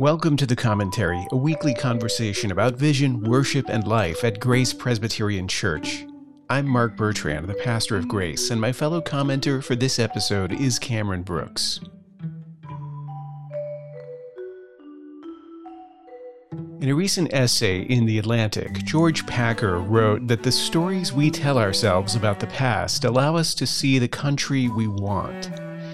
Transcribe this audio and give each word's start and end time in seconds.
Welcome 0.00 0.38
to 0.38 0.46
The 0.46 0.56
Commentary, 0.56 1.26
a 1.30 1.36
weekly 1.36 1.74
conversation 1.74 2.50
about 2.50 2.76
vision, 2.76 3.20
worship, 3.20 3.68
and 3.68 3.86
life 3.86 4.24
at 4.24 4.40
Grace 4.40 4.72
Presbyterian 4.72 5.46
Church. 5.46 6.06
I'm 6.48 6.66
Mark 6.66 6.96
Bertrand, 6.96 7.46
the 7.46 7.52
pastor 7.52 7.98
of 7.98 8.08
Grace, 8.08 8.48
and 8.48 8.58
my 8.58 8.72
fellow 8.72 9.02
commenter 9.02 9.62
for 9.62 9.76
this 9.76 9.98
episode 9.98 10.52
is 10.54 10.78
Cameron 10.78 11.22
Brooks. 11.22 11.80
In 16.80 16.88
a 16.88 16.94
recent 16.94 17.30
essay 17.34 17.82
in 17.82 18.06
The 18.06 18.18
Atlantic, 18.18 18.82
George 18.86 19.26
Packer 19.26 19.80
wrote 19.80 20.26
that 20.28 20.42
the 20.42 20.50
stories 20.50 21.12
we 21.12 21.30
tell 21.30 21.58
ourselves 21.58 22.16
about 22.16 22.40
the 22.40 22.46
past 22.46 23.04
allow 23.04 23.36
us 23.36 23.52
to 23.52 23.66
see 23.66 23.98
the 23.98 24.08
country 24.08 24.66
we 24.66 24.88
want. 24.88 25.50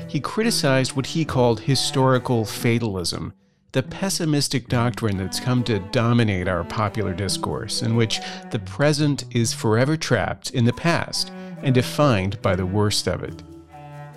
He 0.09 0.20
criticized 0.20 0.95
what 0.95 1.07
he 1.07 1.25
called 1.25 1.59
historical 1.59 2.45
fatalism, 2.45 3.33
the 3.73 3.83
pessimistic 3.83 4.69
doctrine 4.69 5.16
that's 5.16 5.41
come 5.41 5.62
to 5.65 5.79
dominate 5.91 6.48
our 6.48 6.65
popular 6.65 7.12
discourse, 7.12 7.83
in 7.83 7.97
which 7.97 8.20
the 8.51 8.59
present 8.61 9.25
is 9.34 9.52
forever 9.52 9.97
trapped 9.97 10.51
in 10.51 10.65
the 10.65 10.73
past 10.73 11.30
and 11.62 11.75
defined 11.75 12.41
by 12.42 12.56
the 12.56 12.66
worst 12.66 13.06
of 13.06 13.23
it. 13.23 13.42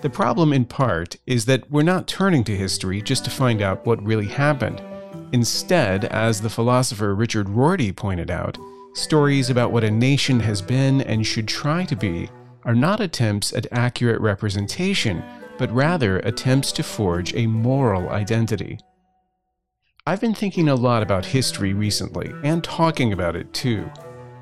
The 0.02 0.10
problem, 0.10 0.52
in 0.52 0.64
part, 0.64 1.16
is 1.26 1.44
that 1.44 1.70
we're 1.70 1.82
not 1.82 2.06
turning 2.06 2.42
to 2.44 2.56
history 2.56 3.02
just 3.02 3.24
to 3.24 3.30
find 3.30 3.60
out 3.60 3.84
what 3.84 4.02
really 4.02 4.26
happened. 4.26 4.80
Instead, 5.32 6.06
as 6.06 6.40
the 6.40 6.48
philosopher 6.48 7.14
Richard 7.14 7.48
Rorty 7.48 7.92
pointed 7.92 8.30
out, 8.30 8.56
stories 8.94 9.50
about 9.50 9.72
what 9.72 9.84
a 9.84 9.90
nation 9.90 10.40
has 10.40 10.62
been 10.62 11.02
and 11.02 11.26
should 11.26 11.46
try 11.46 11.84
to 11.84 11.96
be 11.96 12.30
are 12.64 12.74
not 12.74 13.00
attempts 13.00 13.52
at 13.52 13.66
accurate 13.72 14.20
representation, 14.20 15.22
but 15.58 15.72
rather 15.72 16.18
attempts 16.20 16.72
to 16.72 16.82
forge 16.82 17.34
a 17.34 17.46
moral 17.46 18.08
identity. 18.08 18.78
I've 20.06 20.20
been 20.20 20.34
thinking 20.34 20.68
a 20.68 20.74
lot 20.74 21.02
about 21.02 21.26
history 21.26 21.74
recently 21.74 22.32
and 22.42 22.64
talking 22.64 23.12
about 23.12 23.36
it 23.36 23.52
too. 23.52 23.90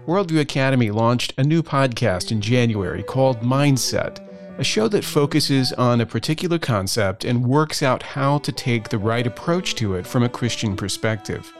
Worldview 0.06 0.40
Academy 0.40 0.90
launched 0.90 1.34
a 1.36 1.42
new 1.42 1.62
podcast 1.62 2.30
in 2.30 2.40
January 2.40 3.02
called 3.02 3.40
Mindset 3.40 4.24
a 4.58 4.64
show 4.64 4.88
that 4.88 5.04
focuses 5.04 5.72
on 5.74 6.00
a 6.00 6.06
particular 6.06 6.58
concept 6.58 7.24
and 7.24 7.46
works 7.46 7.80
out 7.80 8.02
how 8.02 8.38
to 8.38 8.50
take 8.50 8.88
the 8.88 8.98
right 8.98 9.26
approach 9.26 9.76
to 9.76 9.94
it 9.94 10.04
from 10.04 10.24
a 10.24 10.28
Christian 10.28 10.76
perspective. 10.76 11.52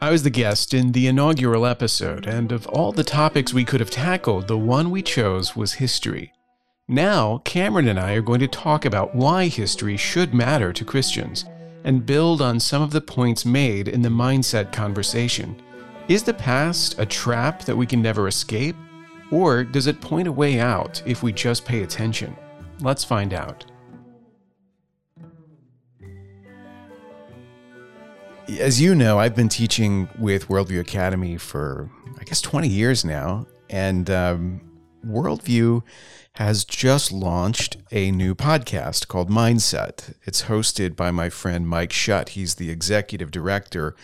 I 0.00 0.10
was 0.10 0.22
the 0.22 0.30
guest 0.30 0.72
in 0.72 0.92
the 0.92 1.08
inaugural 1.08 1.66
episode, 1.66 2.26
and 2.26 2.50
of 2.50 2.66
all 2.68 2.90
the 2.92 3.04
topics 3.04 3.52
we 3.52 3.66
could 3.66 3.80
have 3.80 3.90
tackled, 3.90 4.48
the 4.48 4.56
one 4.56 4.90
we 4.90 5.02
chose 5.02 5.56
was 5.56 5.74
history. 5.74 6.32
Now, 6.88 7.42
Cameron 7.44 7.86
and 7.86 8.00
I 8.00 8.14
are 8.14 8.22
going 8.22 8.40
to 8.40 8.48
talk 8.48 8.86
about 8.86 9.14
why 9.14 9.48
history 9.48 9.98
should 9.98 10.32
matter 10.32 10.72
to 10.72 10.84
Christians 10.86 11.44
and 11.88 12.04
build 12.04 12.42
on 12.42 12.60
some 12.60 12.82
of 12.82 12.90
the 12.90 13.00
points 13.00 13.46
made 13.46 13.88
in 13.88 14.02
the 14.02 14.10
mindset 14.10 14.70
conversation. 14.70 15.56
Is 16.06 16.22
the 16.22 16.34
past 16.34 16.98
a 16.98 17.06
trap 17.06 17.64
that 17.64 17.74
we 17.74 17.86
can 17.86 18.02
never 18.02 18.28
escape? 18.28 18.76
Or 19.30 19.64
does 19.64 19.86
it 19.86 19.98
point 19.98 20.28
a 20.28 20.32
way 20.32 20.60
out 20.60 21.02
if 21.06 21.22
we 21.22 21.32
just 21.32 21.64
pay 21.64 21.82
attention? 21.82 22.36
Let's 22.80 23.04
find 23.04 23.32
out. 23.32 23.64
As 28.60 28.78
you 28.78 28.94
know, 28.94 29.18
I've 29.18 29.34
been 29.34 29.48
teaching 29.48 30.10
with 30.18 30.48
Worldview 30.48 30.80
Academy 30.80 31.38
for, 31.38 31.90
I 32.20 32.24
guess, 32.24 32.42
20 32.42 32.68
years 32.68 33.02
now. 33.02 33.46
And 33.70 34.10
um, 34.10 34.60
Worldview 35.06 35.82
has 36.38 36.64
just 36.64 37.10
launched 37.10 37.76
a 37.90 38.12
new 38.12 38.32
podcast 38.32 39.08
called 39.08 39.28
Mindset. 39.28 40.14
It's 40.22 40.44
hosted 40.44 40.94
by 40.94 41.10
my 41.10 41.30
friend 41.30 41.66
Mike 41.66 41.90
Schutt. 41.90 42.28
He's 42.30 42.54
the 42.54 42.70
executive 42.70 43.32
director 43.32 43.96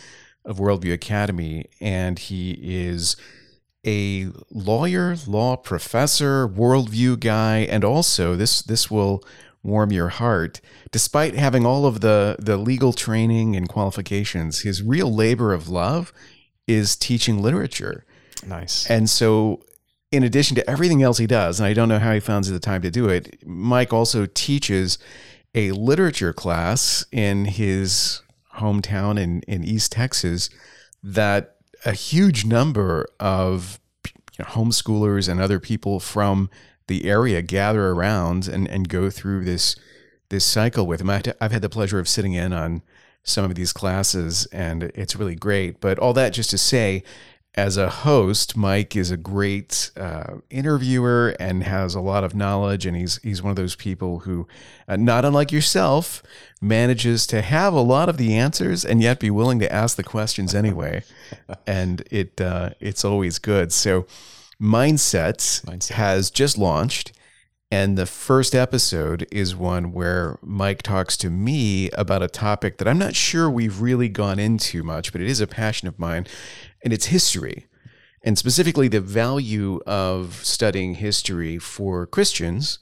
of 0.45 0.59
Worldview 0.59 0.93
Academy, 0.93 1.67
and 1.81 2.19
he 2.19 2.59
is 2.61 3.15
a 3.87 4.33
lawyer, 4.51 5.15
law 5.29 5.55
professor, 5.55 6.49
worldview 6.49 7.21
guy, 7.21 7.59
and 7.59 7.85
also 7.85 8.35
this 8.35 8.63
this 8.63 8.91
will 8.91 9.23
warm 9.63 9.93
your 9.93 10.09
heart. 10.09 10.61
Despite 10.91 11.37
having 11.37 11.65
all 11.65 11.87
of 11.87 12.01
the 12.01 12.35
the 12.41 12.57
legal 12.57 12.93
training 12.93 13.55
and 13.55 13.69
qualifications, 13.69 14.63
his 14.63 14.83
real 14.83 15.15
labor 15.15 15.53
of 15.53 15.69
love 15.69 16.13
is 16.67 16.97
teaching 16.97 17.41
literature. 17.41 18.05
Nice. 18.45 18.91
And 18.91 19.09
so 19.09 19.63
in 20.15 20.23
addition 20.23 20.55
to 20.57 20.71
everything 20.71 21.03
else 21.03 21.19
he 21.19 21.27
does, 21.27 21.59
and 21.59 21.67
I 21.67 21.75
don't 21.75 21.89
know 21.89 21.99
how 21.99 22.13
he 22.13 22.21
finds 22.21 22.49
the 22.49 22.61
time 22.61 22.83
to 22.83 22.91
do 22.91 23.09
it, 23.09 23.47
Mike 23.47 23.93
also 23.93 24.27
teaches 24.27 24.99
a 25.55 25.73
literature 25.73 26.33
class 26.33 27.05
in 27.13 27.45
his 27.45 28.23
hometown 28.57 29.19
in, 29.19 29.41
in 29.43 29.65
East 29.65 29.93
Texas 29.93 30.51
that 31.03 31.57
a 31.85 31.93
huge 31.93 32.45
number 32.45 33.07
of 33.21 33.81
you 34.05 34.45
know, 34.45 34.51
homeschoolers 34.51 35.29
and 35.29 35.41
other 35.41 35.61
people 35.61 36.01
from 36.01 36.49
the 36.87 37.05
area 37.05 37.43
gather 37.43 37.91
around 37.91 38.49
and, 38.49 38.69
and 38.69 38.89
go 38.89 39.11
through 39.11 39.45
this 39.45 39.77
this 40.31 40.45
cycle 40.45 40.87
with 40.87 41.01
him. 41.01 41.11
I've 41.11 41.53
had 41.53 41.63
the 41.63 41.69
pleasure 41.69 41.99
of 41.99 42.09
sitting 42.09 42.33
in 42.33 42.53
on 42.53 42.83
some 43.23 43.45
of 43.45 43.55
these 43.55 43.73
classes, 43.73 44.47
and 44.47 44.85
it's 44.95 45.15
really 45.15 45.35
great. 45.35 45.81
But 45.81 45.99
all 45.99 46.13
that 46.15 46.33
just 46.33 46.51
to 46.51 46.59
say, 46.59 47.05
as 47.57 47.77
a 47.77 47.89
host, 47.89 48.57
Mike 48.57 48.97
is 48.97 49.13
a 49.13 49.17
great 49.17 49.93
uh, 49.97 50.39
interviewer 50.51 51.37
and 51.39 51.63
has 51.63 51.95
a 51.95 52.01
lot 52.01 52.25
of 52.25 52.35
knowledge, 52.35 52.85
and 52.85 52.97
he's 52.97 53.21
he's 53.23 53.43
one 53.43 53.51
of 53.51 53.57
those 53.57 53.77
people 53.77 54.21
who, 54.21 54.49
uh, 54.89 54.97
not 54.97 55.25
unlike 55.25 55.53
yourself, 55.53 56.23
manages 56.61 57.27
to 57.29 57.43
have 57.43 57.73
a 57.73 57.81
lot 57.81 58.09
of 58.09 58.17
the 58.17 58.35
answers 58.35 58.85
and 58.85 59.01
yet 59.01 59.21
be 59.21 59.31
willing 59.31 59.61
to 59.61 59.73
ask 59.73 59.97
the 59.97 60.03
questions 60.03 60.53
anyway, 60.55 61.05
and 61.67 62.03
it 62.11 62.41
uh, 62.41 62.71
it's 62.81 63.05
always 63.05 63.39
good. 63.39 63.73
So, 63.73 64.07
Mindsets 64.61 65.65
Mindset. 65.65 65.93
has 65.93 66.31
just 66.31 66.59
launched. 66.59 67.13
And 67.71 67.99
the 67.99 68.07
first 68.07 68.55
episode 68.55 69.27
is 69.33 69.57
one 69.57 69.91
where 69.91 70.39
Mike 70.43 70.81
talks 70.83 71.17
to 71.17 71.31
me 71.31 71.91
about 71.91 72.23
a 72.23 72.29
topic 72.29 72.79
that 72.79 72.87
I'm 72.87 72.99
not 72.99 73.17
sure 73.17 73.51
we've 73.51 73.81
really 73.81 74.09
gone 74.09 74.39
into 74.39 74.85
much, 74.85 75.11
but 75.11 75.21
it 75.21 75.27
is 75.27 75.41
a 75.41 75.49
passion 75.49 75.89
of 75.89 75.99
mine 75.99 76.25
and 76.85 76.93
its 76.93 77.07
history, 77.07 77.67
and 78.23 78.39
specifically 78.39 78.87
the 78.87 79.01
value 79.01 79.81
of 79.87 80.45
studying 80.45 80.95
history 80.95 81.59
for 81.59 82.07
Christians, 82.07 82.79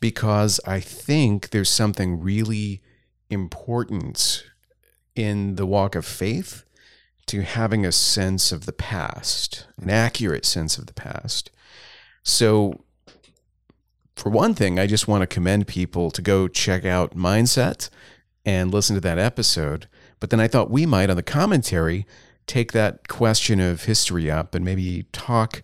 because 0.00 0.60
I 0.66 0.80
think 0.80 1.50
there's 1.50 1.68
something 1.68 2.20
really 2.20 2.80
important 3.28 4.44
in 5.14 5.56
the 5.56 5.66
walk 5.66 5.94
of 5.94 6.06
faith 6.06 6.64
to 7.26 7.42
having 7.42 7.84
a 7.84 7.92
sense 7.92 8.52
of 8.52 8.66
the 8.66 8.72
past, 8.72 9.66
an 9.80 9.90
accurate 9.90 10.44
sense 10.44 10.78
of 10.78 10.86
the 10.86 10.94
past. 10.94 11.50
So, 12.22 12.84
for 14.16 14.30
one 14.30 14.54
thing, 14.54 14.78
I 14.78 14.86
just 14.86 15.08
want 15.08 15.22
to 15.22 15.26
commend 15.26 15.66
people 15.66 16.10
to 16.12 16.22
go 16.22 16.46
check 16.46 16.84
out 16.84 17.16
Mindset 17.16 17.90
and 18.44 18.72
listen 18.72 18.94
to 18.94 19.00
that 19.00 19.18
episode. 19.18 19.88
But 20.20 20.30
then 20.30 20.38
I 20.38 20.46
thought 20.48 20.70
we 20.70 20.86
might, 20.86 21.10
on 21.10 21.16
the 21.16 21.22
commentary, 21.22 22.06
take 22.46 22.72
that 22.72 23.08
question 23.08 23.60
of 23.60 23.84
history 23.84 24.30
up 24.30 24.54
and 24.54 24.64
maybe 24.64 25.06
talk 25.12 25.62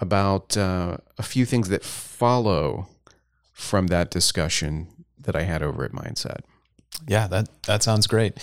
about 0.00 0.56
uh, 0.56 0.96
a 1.18 1.22
few 1.22 1.44
things 1.44 1.68
that 1.68 1.84
follow 1.84 2.88
from 3.52 3.88
that 3.88 4.10
discussion 4.10 4.88
that 5.18 5.36
I 5.36 5.42
had 5.42 5.62
over 5.62 5.84
at 5.84 5.92
Mindset. 5.92 6.40
Yeah, 7.06 7.26
that 7.28 7.48
that 7.66 7.82
sounds 7.82 8.06
great. 8.06 8.38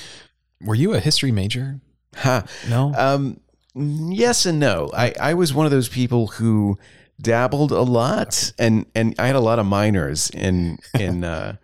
Were 0.61 0.75
you 0.75 0.93
a 0.93 0.99
history 0.99 1.31
major? 1.31 1.79
Ha. 2.15 2.43
No. 2.69 2.93
Um, 2.95 3.39
yes 3.75 4.45
and 4.45 4.59
no. 4.59 4.89
I, 4.93 5.13
I 5.19 5.33
was 5.33 5.53
one 5.53 5.65
of 5.65 5.71
those 5.71 5.89
people 5.89 6.27
who 6.27 6.77
dabbled 7.21 7.71
a 7.71 7.81
lot, 7.81 8.51
and 8.57 8.85
and 8.95 9.15
I 9.19 9.27
had 9.27 9.35
a 9.35 9.41
lot 9.41 9.59
of 9.59 9.65
minors 9.65 10.29
in 10.31 10.79
in 10.97 11.23
uh, 11.23 11.57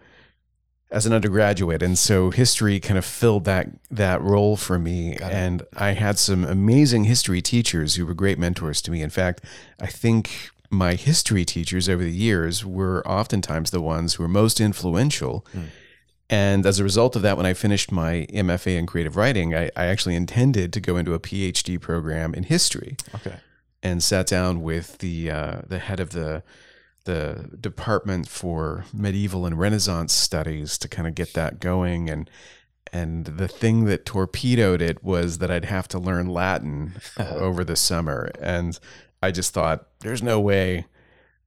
as 0.92 1.06
an 1.06 1.14
undergraduate, 1.14 1.82
and 1.82 1.98
so 1.98 2.30
history 2.30 2.80
kind 2.80 2.98
of 2.98 3.06
filled 3.06 3.46
that 3.46 3.70
that 3.90 4.22
role 4.22 4.56
for 4.56 4.78
me. 4.78 5.16
And 5.18 5.64
I 5.76 5.92
had 5.92 6.20
some 6.20 6.46
amazing 6.46 7.06
history 7.06 7.42
teachers 7.42 7.96
who 7.96 8.06
were 8.06 8.14
great 8.14 8.38
mentors 8.38 8.82
to 8.84 8.92
me. 8.92 9.02
In 9.02 9.10
fact, 9.10 9.42
I 9.80 9.88
think 9.88 10.52
my 10.70 10.96
history 10.96 11.46
teachers 11.46 11.90
over 11.90 12.04
the 12.04 12.12
years 12.12 12.66
were 12.66 13.06
oftentimes 13.08 13.72
the 13.72 13.82
ones 13.82 14.16
who 14.16 14.24
were 14.24 14.30
most 14.30 14.60
influential. 14.60 15.46
Mm. 15.54 15.66
And 16.30 16.66
as 16.66 16.80
a 16.80 16.84
result 16.84 17.16
of 17.16 17.22
that, 17.22 17.38
when 17.38 17.46
I 17.46 17.54
finished 17.54 17.92
my 17.92 18.26
MFA 18.32 18.78
in 18.78 18.88
creative 18.88 19.16
writing, 19.16 19.54
I, 19.56 19.70
I 19.76 19.86
actually 19.86 20.16
intended 20.16 20.74
to 20.74 20.80
go 20.80 20.98
into 20.98 21.14
a 21.14 21.20
PhD 21.20 21.80
program 21.80 22.34
in 22.34 22.44
history. 22.44 22.98
Okay. 23.14 23.38
And 23.84 24.02
sat 24.02 24.26
down 24.26 24.64
with 24.64 24.98
the 24.98 25.30
uh, 25.30 25.62
the 25.68 25.78
head 25.78 26.00
of 26.00 26.10
the 26.10 26.42
the 27.06 27.50
Department 27.60 28.28
for 28.28 28.86
Medieval 28.94 29.46
and 29.46 29.58
Renaissance 29.58 30.14
Studies 30.14 30.78
to 30.80 30.88
kind 30.88 31.08
of 31.08 31.16
get 31.16 31.34
that 31.34 31.60
going. 31.60 32.10
And 32.10 32.30
and 32.94 33.26
the 33.26 33.48
thing 33.48 33.86
that 33.86 34.06
torpedoed 34.06 34.82
it 34.82 35.04
was 35.04 35.40
that 35.40 35.50
I'd 35.52 35.66
have 35.66 35.88
to 35.90 36.00
learn 36.00 36.28
Latin 36.30 36.94
over 37.20 37.64
the 37.64 37.76
summer. 37.76 38.30
And 38.40 38.78
I 39.24 39.32
just 39.32 39.54
thought, 39.54 39.88
there's 40.00 40.22
no 40.24 40.40
way 40.40 40.86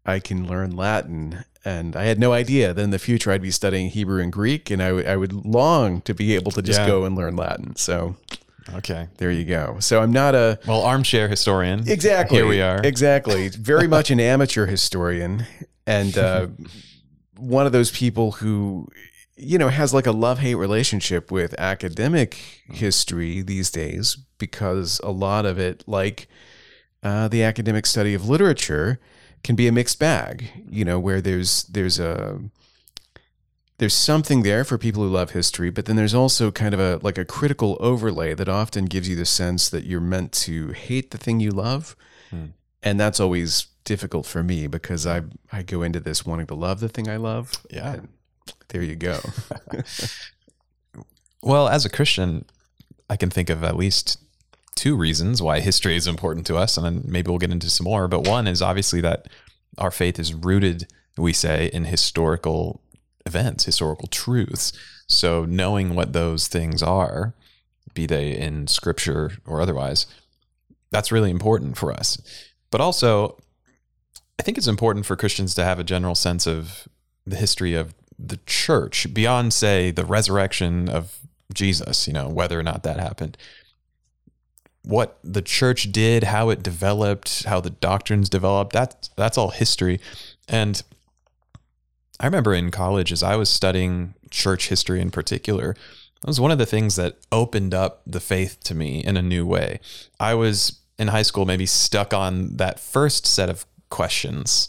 I 0.04 0.18
can 0.18 0.46
learn 0.48 0.74
Latin. 0.76 1.44
And 1.64 1.94
I 1.96 2.04
had 2.04 2.18
no 2.18 2.32
idea 2.32 2.74
that 2.74 2.82
in 2.82 2.90
the 2.90 2.98
future 2.98 3.30
I'd 3.30 3.42
be 3.42 3.50
studying 3.50 3.88
Hebrew 3.90 4.20
and 4.22 4.32
Greek, 4.32 4.70
and 4.70 4.82
I, 4.82 4.88
w- 4.88 5.06
I 5.06 5.16
would 5.16 5.32
long 5.32 6.00
to 6.02 6.14
be 6.14 6.34
able 6.34 6.50
to 6.52 6.62
just 6.62 6.80
Yeah. 6.80 6.86
go 6.86 7.04
and 7.04 7.16
learn 7.16 7.36
Latin. 7.36 7.76
So 7.76 8.16
Okay. 8.74 9.08
there 9.18 9.30
you 9.30 9.44
go. 9.44 9.76
So 9.80 10.00
I'm 10.02 10.12
not 10.12 10.34
a 10.34 10.58
Well, 10.66 10.82
armchair 10.82 11.28
historian. 11.28 11.88
exactly 11.88 12.36
Here 12.38 12.46
we 12.46 12.60
are. 12.60 12.80
exactly 12.84 13.48
very 13.48 13.88
much 13.88 14.10
an 14.10 14.20
amateur 14.20 14.66
historian, 14.66 15.46
and 15.86 16.16
uh, 16.18 16.48
one 17.36 17.66
of 17.66 17.72
those 17.72 17.90
people 17.90 18.32
who 18.32 18.88
you 19.36 19.56
know 19.58 19.68
has 19.68 19.94
like 19.94 20.06
a 20.06 20.12
love 20.12 20.40
hate 20.40 20.56
relationship 20.56 21.30
with 21.30 21.54
academic 21.58 22.34
history 22.70 23.40
these 23.42 23.70
days 23.70 24.16
because 24.38 25.00
a 25.04 25.10
lot 25.10 25.46
of 25.46 25.58
it, 25.58 25.84
like 25.86 26.28
uh, 27.02 27.28
the 27.28 27.42
academic 27.42 27.86
study 27.86 28.14
of 28.14 28.28
literature, 28.28 28.98
can 29.44 29.54
be 29.56 29.66
a 29.68 29.72
mixed 29.72 29.98
bag. 29.98 30.50
You 30.68 30.84
know, 30.84 30.98
where 30.98 31.20
there's 31.20 31.64
there's 31.64 31.98
a 31.98 32.38
there's 33.78 33.94
something 33.94 34.42
there 34.42 34.64
for 34.64 34.76
people 34.76 35.02
who 35.02 35.08
love 35.08 35.30
history, 35.30 35.70
but 35.70 35.86
then 35.86 35.96
there's 35.96 36.14
also 36.14 36.50
kind 36.50 36.74
of 36.74 36.80
a 36.80 36.98
like 37.02 37.18
a 37.18 37.24
critical 37.24 37.76
overlay 37.80 38.34
that 38.34 38.48
often 38.48 38.84
gives 38.84 39.08
you 39.08 39.16
the 39.16 39.24
sense 39.24 39.68
that 39.70 39.84
you're 39.84 40.00
meant 40.00 40.32
to 40.32 40.68
hate 40.72 41.10
the 41.10 41.18
thing 41.18 41.40
you 41.40 41.50
love. 41.50 41.96
Hmm. 42.30 42.46
And 42.82 42.98
that's 42.98 43.20
always 43.20 43.66
difficult 43.84 44.26
for 44.26 44.42
me 44.42 44.66
because 44.66 45.06
I 45.06 45.22
I 45.52 45.62
go 45.62 45.82
into 45.82 46.00
this 46.00 46.26
wanting 46.26 46.46
to 46.48 46.54
love 46.54 46.80
the 46.80 46.88
thing 46.88 47.08
I 47.08 47.16
love. 47.16 47.52
Yeah. 47.70 47.94
And 47.94 48.08
there 48.68 48.82
you 48.82 48.96
go. 48.96 49.20
Well, 51.42 51.68
as 51.68 51.84
a 51.84 51.90
Christian, 51.90 52.44
I 53.08 53.16
can 53.16 53.30
think 53.30 53.50
of 53.50 53.62
at 53.62 53.76
least 53.76 54.18
two 54.74 54.96
reasons 54.96 55.40
why 55.40 55.60
history 55.60 55.96
is 55.96 56.06
important 56.06 56.46
to 56.48 56.56
us, 56.56 56.76
and 56.76 56.84
then 56.84 57.02
maybe 57.06 57.30
we'll 57.30 57.38
get 57.38 57.52
into 57.52 57.70
some 57.70 57.84
more. 57.84 58.08
But 58.08 58.26
one 58.26 58.46
is 58.46 58.62
obviously 58.62 59.00
that 59.02 59.28
our 59.76 59.90
faith 59.90 60.18
is 60.18 60.34
rooted, 60.34 60.88
we 61.16 61.32
say, 61.32 61.70
in 61.72 61.84
historical 61.84 62.80
events, 63.28 63.64
historical 63.64 64.08
truths. 64.08 64.72
So 65.06 65.44
knowing 65.44 65.94
what 65.94 66.12
those 66.12 66.48
things 66.48 66.82
are, 66.82 67.34
be 67.94 68.06
they 68.06 68.36
in 68.36 68.66
scripture 68.66 69.32
or 69.46 69.60
otherwise, 69.60 70.06
that's 70.90 71.12
really 71.12 71.30
important 71.30 71.76
for 71.76 71.92
us. 71.92 72.18
But 72.70 72.80
also, 72.80 73.38
I 74.38 74.42
think 74.42 74.58
it's 74.58 74.66
important 74.66 75.06
for 75.06 75.16
Christians 75.16 75.54
to 75.54 75.64
have 75.64 75.78
a 75.78 75.84
general 75.84 76.14
sense 76.14 76.46
of 76.46 76.88
the 77.26 77.36
history 77.36 77.74
of 77.74 77.94
the 78.18 78.38
church 78.46 79.12
beyond, 79.12 79.52
say, 79.52 79.90
the 79.90 80.04
resurrection 80.04 80.88
of 80.88 81.18
Jesus, 81.52 82.06
you 82.06 82.12
know, 82.12 82.28
whether 82.28 82.58
or 82.58 82.62
not 82.62 82.82
that 82.82 82.98
happened. 82.98 83.36
What 84.82 85.18
the 85.22 85.42
church 85.42 85.92
did, 85.92 86.24
how 86.24 86.50
it 86.50 86.62
developed, 86.62 87.44
how 87.44 87.60
the 87.60 87.70
doctrines 87.70 88.28
developed, 88.28 88.72
that's 88.72 89.08
that's 89.16 89.36
all 89.36 89.50
history. 89.50 90.00
And 90.48 90.82
I 92.20 92.26
remember 92.26 92.54
in 92.54 92.70
college 92.70 93.12
as 93.12 93.22
I 93.22 93.36
was 93.36 93.48
studying 93.48 94.14
church 94.30 94.68
history 94.68 95.00
in 95.00 95.10
particular, 95.10 95.74
that 96.20 96.26
was 96.26 96.40
one 96.40 96.50
of 96.50 96.58
the 96.58 96.66
things 96.66 96.96
that 96.96 97.18
opened 97.30 97.74
up 97.74 98.02
the 98.06 98.20
faith 98.20 98.58
to 98.64 98.74
me 98.74 99.04
in 99.04 99.16
a 99.16 99.22
new 99.22 99.46
way. 99.46 99.80
I 100.18 100.34
was 100.34 100.80
in 100.98 101.08
high 101.08 101.22
school 101.22 101.46
maybe 101.46 101.66
stuck 101.66 102.12
on 102.12 102.56
that 102.56 102.80
first 102.80 103.26
set 103.26 103.48
of 103.48 103.66
questions. 103.88 104.68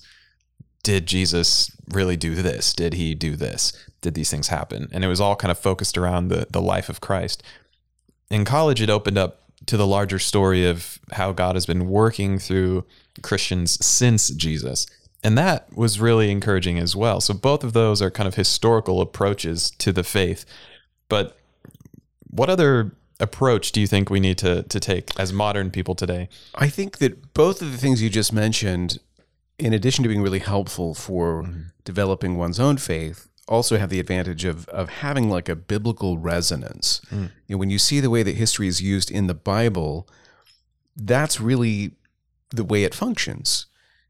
Did 0.84 1.08
Jesus 1.08 1.76
really 1.90 2.16
do 2.16 2.36
this? 2.36 2.74
Did 2.74 2.94
he 2.94 3.16
do 3.16 3.36
this? 3.36 3.74
Did 4.02 4.14
these 4.14 4.30
things 4.30 4.50
happen? 4.50 4.88
And 4.92 5.04
it 5.04 5.08
was 5.08 5.20
all 5.20 5.36
kind 5.36 5.52
of 5.52 5.58
focused 5.58 5.98
around 5.98 6.28
the 6.28 6.48
the 6.50 6.62
life 6.62 6.88
of 6.88 7.02
Christ. 7.02 7.44
In 8.30 8.46
college 8.46 8.82
it 8.82 8.90
opened 8.90 9.18
up 9.18 9.42
to 9.66 9.76
the 9.76 9.88
larger 9.88 10.20
story 10.20 10.68
of 10.68 11.00
how 11.12 11.32
God 11.32 11.56
has 11.56 11.66
been 11.66 11.90
working 11.90 12.40
through 12.40 12.86
Christians 13.22 13.84
since 13.86 14.30
Jesus. 14.30 14.86
And 15.24 15.38
that 15.38 15.76
was 15.76 16.00
really 16.00 16.32
encouraging 16.32 16.80
as 16.80 16.96
well. 16.96 17.20
So 17.20 17.34
both 17.34 17.64
of 17.64 17.74
those 17.74 18.02
are 18.02 18.10
kind 18.10 18.28
of 18.28 18.36
historical 18.36 19.02
approaches 19.02 19.72
to 19.72 19.92
the 19.92 20.04
faith. 20.04 20.46
But 21.10 21.38
what 22.30 22.50
other 22.50 22.92
approach 23.20 23.72
do 23.72 23.82
you 23.82 23.88
think 23.88 24.10
we 24.10 24.20
need 24.20 24.38
to 24.38 24.64
to 24.64 24.80
take 24.80 25.18
as 25.20 25.34
modern 25.34 25.72
people 25.72 25.96
today? 25.96 26.30
I 26.56 26.70
think 26.70 27.00
that 27.00 27.34
both 27.34 27.62
of 27.62 27.72
the 27.72 27.78
things 27.78 28.02
you 28.02 28.10
just 28.10 28.32
mentioned, 28.32 29.00
in 29.58 29.74
addition 29.74 30.04
to 30.04 30.08
being 30.08 30.22
really 30.22 30.40
helpful 30.40 30.94
for 30.94 31.50
developing 31.84 32.38
one's 32.38 32.60
own 32.60 32.78
faith, 32.78 33.28
also 33.48 33.78
have 33.78 33.90
the 33.90 34.00
advantage 34.00 34.46
of 34.46 34.70
of 34.70 34.90
having 34.90 35.30
like 35.30 35.50
a 35.50 35.56
biblical 35.56 36.18
resonance. 36.18 37.02
Mm. 37.12 37.32
You 37.48 37.56
know, 37.56 37.58
when 37.58 37.70
you 37.70 37.80
see 37.80 38.00
the 38.00 38.10
way 38.10 38.24
that 38.24 38.36
history 38.36 38.68
is 38.68 38.82
used 38.82 39.12
in 39.12 39.28
the 39.28 39.34
Bible, 39.34 40.08
that's 40.96 41.42
really 41.42 41.92
the 42.52 42.64
way 42.64 42.84
it 42.84 42.96
functions. 42.96 43.66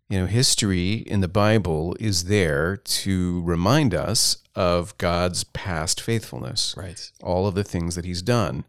You 0.09 0.19
know, 0.19 0.25
history 0.25 0.93
in 0.93 1.21
the 1.21 1.27
Bible 1.27 1.95
is 1.99 2.23
there 2.25 2.77
to 2.77 3.41
remind 3.43 3.93
us 3.93 4.37
of 4.55 4.97
God's 4.97 5.43
past 5.43 6.01
faithfulness 6.01 6.73
Right. 6.75 7.11
all 7.21 7.45
of 7.47 7.53
the 7.55 7.63
things 7.63 7.93
that 7.95 8.05
he's 8.05 8.21
done. 8.23 8.65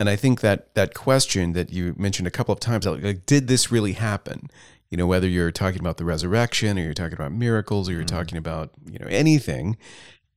And 0.00 0.08
I 0.10 0.16
think 0.16 0.40
that 0.40 0.74
that 0.74 0.92
question 0.94 1.52
that 1.52 1.70
you 1.72 1.94
mentioned 1.96 2.26
a 2.26 2.32
couple 2.32 2.52
of 2.52 2.58
times, 2.58 2.84
like, 2.84 3.24
did 3.26 3.46
this 3.46 3.70
really 3.70 3.92
happen? 3.92 4.50
You 4.90 4.96
know, 4.98 5.06
whether 5.06 5.28
you're 5.28 5.52
talking 5.52 5.78
about 5.80 5.96
the 5.98 6.04
resurrection, 6.04 6.76
or 6.78 6.82
you're 6.82 6.94
talking 6.94 7.14
about 7.14 7.30
miracles, 7.32 7.88
or 7.88 7.92
you're 7.92 8.04
talking 8.04 8.36
about 8.36 8.72
you 8.90 8.98
know 8.98 9.06
anything 9.08 9.76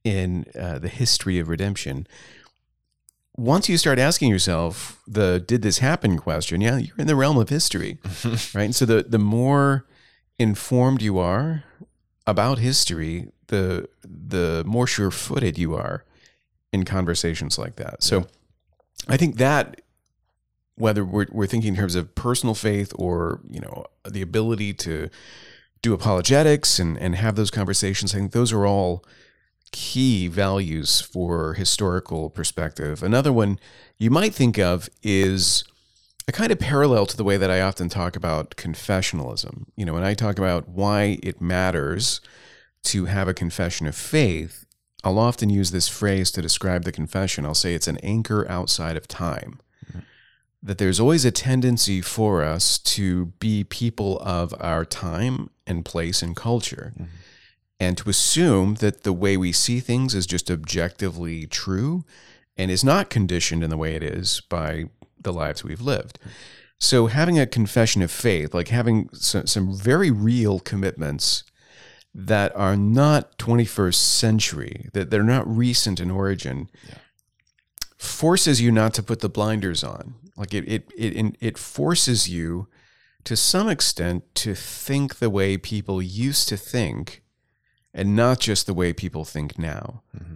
in 0.03 0.45
uh, 0.57 0.77
the 0.77 0.87
history 0.87 1.39
of 1.39 1.49
redemption. 1.49 2.05
Once 3.35 3.67
you 3.67 3.77
start 3.77 3.97
asking 3.99 4.29
yourself 4.29 5.01
the 5.07 5.43
"Did 5.45 5.61
this 5.63 5.79
happen?" 5.79 6.17
question, 6.19 6.61
yeah, 6.61 6.77
you're 6.77 6.95
in 6.97 7.07
the 7.07 7.15
realm 7.15 7.37
of 7.37 7.49
history, 7.49 7.97
right? 8.53 8.65
And 8.65 8.75
so 8.75 8.85
the 8.85 9.03
the 9.09 9.17
more 9.19 9.85
informed 10.37 11.01
you 11.01 11.19
are 11.19 11.63
about 12.27 12.59
history, 12.59 13.29
the 13.47 13.87
the 14.03 14.63
more 14.65 14.87
sure-footed 14.87 15.57
you 15.57 15.75
are 15.75 16.03
in 16.73 16.83
conversations 16.83 17.57
like 17.57 17.75
that. 17.77 18.03
So 18.03 18.27
I 19.07 19.17
think 19.17 19.37
that 19.37 19.81
whether 20.75 21.05
we're, 21.05 21.27
we're 21.31 21.47
thinking 21.47 21.69
in 21.69 21.79
terms 21.79 21.95
of 21.95 22.15
personal 22.15 22.55
faith 22.55 22.91
or 22.97 23.39
you 23.49 23.61
know 23.61 23.85
the 24.09 24.21
ability 24.21 24.73
to 24.73 25.09
do 25.81 25.93
apologetics 25.93 26.79
and, 26.79 26.97
and 26.97 27.15
have 27.15 27.35
those 27.35 27.51
conversations, 27.51 28.13
I 28.13 28.17
think 28.17 28.31
those 28.31 28.51
are 28.51 28.65
all 28.65 29.05
key 29.71 30.27
values 30.27 31.01
for 31.01 31.53
historical 31.53 32.29
perspective. 32.29 33.03
Another 33.03 33.31
one 33.31 33.59
you 33.97 34.09
might 34.09 34.33
think 34.33 34.57
of 34.57 34.89
is 35.03 35.63
a 36.27 36.31
kind 36.31 36.51
of 36.51 36.59
parallel 36.59 37.05
to 37.05 37.17
the 37.17 37.23
way 37.23 37.37
that 37.37 37.51
I 37.51 37.61
often 37.61 37.89
talk 37.89 38.15
about 38.15 38.55
confessionalism. 38.55 39.65
You 39.75 39.85
know, 39.85 39.93
when 39.93 40.03
I 40.03 40.13
talk 40.13 40.39
about 40.39 40.67
why 40.67 41.19
it 41.21 41.39
matters 41.39 42.19
to 42.85 43.05
have 43.05 43.27
a 43.27 43.33
confession 43.33 43.85
of 43.85 43.95
faith, 43.95 44.65
I'll 45.03 45.19
often 45.19 45.49
use 45.49 45.69
this 45.69 45.87
phrase 45.87 46.31
to 46.31 46.41
describe 46.41 46.83
the 46.83 46.91
confession. 46.91 47.45
I'll 47.45 47.53
say 47.53 47.75
it's 47.75 47.87
an 47.87 47.97
anchor 47.97 48.49
outside 48.49 48.97
of 48.97 49.07
time. 49.07 49.59
Mm-hmm. 49.87 49.99
That 50.63 50.79
there's 50.79 50.99
always 50.99 51.25
a 51.25 51.31
tendency 51.31 52.01
for 52.01 52.43
us 52.43 52.79
to 52.79 53.27
be 53.39 53.63
people 53.63 54.19
of 54.21 54.55
our 54.59 54.83
time 54.83 55.51
and 55.67 55.85
place 55.85 56.23
and 56.23 56.35
culture, 56.35 56.93
mm-hmm. 56.95 57.11
and 57.79 57.97
to 57.99 58.09
assume 58.09 58.75
that 58.75 59.03
the 59.03 59.13
way 59.13 59.37
we 59.37 59.51
see 59.51 59.79
things 59.79 60.15
is 60.15 60.25
just 60.25 60.49
objectively 60.49 61.45
true 61.45 62.03
and 62.57 62.71
is 62.71 62.83
not 62.83 63.11
conditioned 63.11 63.63
in 63.63 63.69
the 63.69 63.77
way 63.77 63.93
it 63.93 64.01
is 64.01 64.41
by 64.49 64.85
the 65.25 65.33
lives 65.33 65.63
we've 65.63 65.81
lived. 65.81 66.17
So, 66.79 67.07
having 67.07 67.37
a 67.37 67.45
confession 67.45 68.01
of 68.01 68.11
faith, 68.11 68.53
like 68.53 68.69
having 68.69 69.09
some, 69.11 69.47
some 69.47 69.75
very 69.75 70.11
real 70.11 70.59
commitments 70.59 71.43
that 72.13 72.55
are 72.55 72.77
not 72.77 73.37
21st 73.37 73.95
century, 73.95 74.89
that 74.93 75.09
they're 75.09 75.23
not 75.23 75.45
recent 75.47 75.99
in 75.99 76.09
origin, 76.09 76.69
forces 77.97 78.61
you 78.61 78.71
not 78.71 78.93
to 78.93 79.03
put 79.03 79.19
the 79.19 79.29
blinders 79.29 79.83
on. 79.83 80.15
Like 80.37 80.53
it, 80.53 80.63
it, 80.67 80.91
it, 80.97 81.35
it 81.39 81.57
forces 81.57 82.29
you 82.29 82.67
to 83.25 83.35
some 83.35 83.67
extent 83.67 84.23
to 84.35 84.53
think 84.55 85.17
the 85.17 85.29
way 85.29 85.57
people 85.57 86.01
used 86.01 86.47
to 86.49 86.57
think 86.57 87.23
and 87.93 88.15
not 88.15 88.39
just 88.39 88.65
the 88.65 88.73
way 88.73 88.93
people 88.93 89.25
think 89.25 89.57
now. 89.57 90.03
Mm-hmm. 90.15 90.35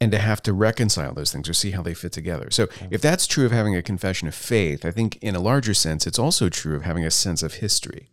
And 0.00 0.12
to 0.12 0.18
have 0.18 0.42
to 0.44 0.52
reconcile 0.52 1.12
those 1.12 1.32
things 1.32 1.48
or 1.48 1.54
see 1.54 1.72
how 1.72 1.82
they 1.82 1.94
fit 1.94 2.12
together. 2.12 2.52
So, 2.52 2.68
if 2.88 3.00
that's 3.00 3.26
true 3.26 3.44
of 3.44 3.50
having 3.50 3.74
a 3.74 3.82
confession 3.82 4.28
of 4.28 4.34
faith, 4.34 4.84
I 4.84 4.92
think 4.92 5.16
in 5.20 5.34
a 5.34 5.40
larger 5.40 5.74
sense, 5.74 6.06
it's 6.06 6.20
also 6.20 6.48
true 6.48 6.76
of 6.76 6.82
having 6.82 7.04
a 7.04 7.10
sense 7.10 7.42
of 7.42 7.54
history. 7.54 8.10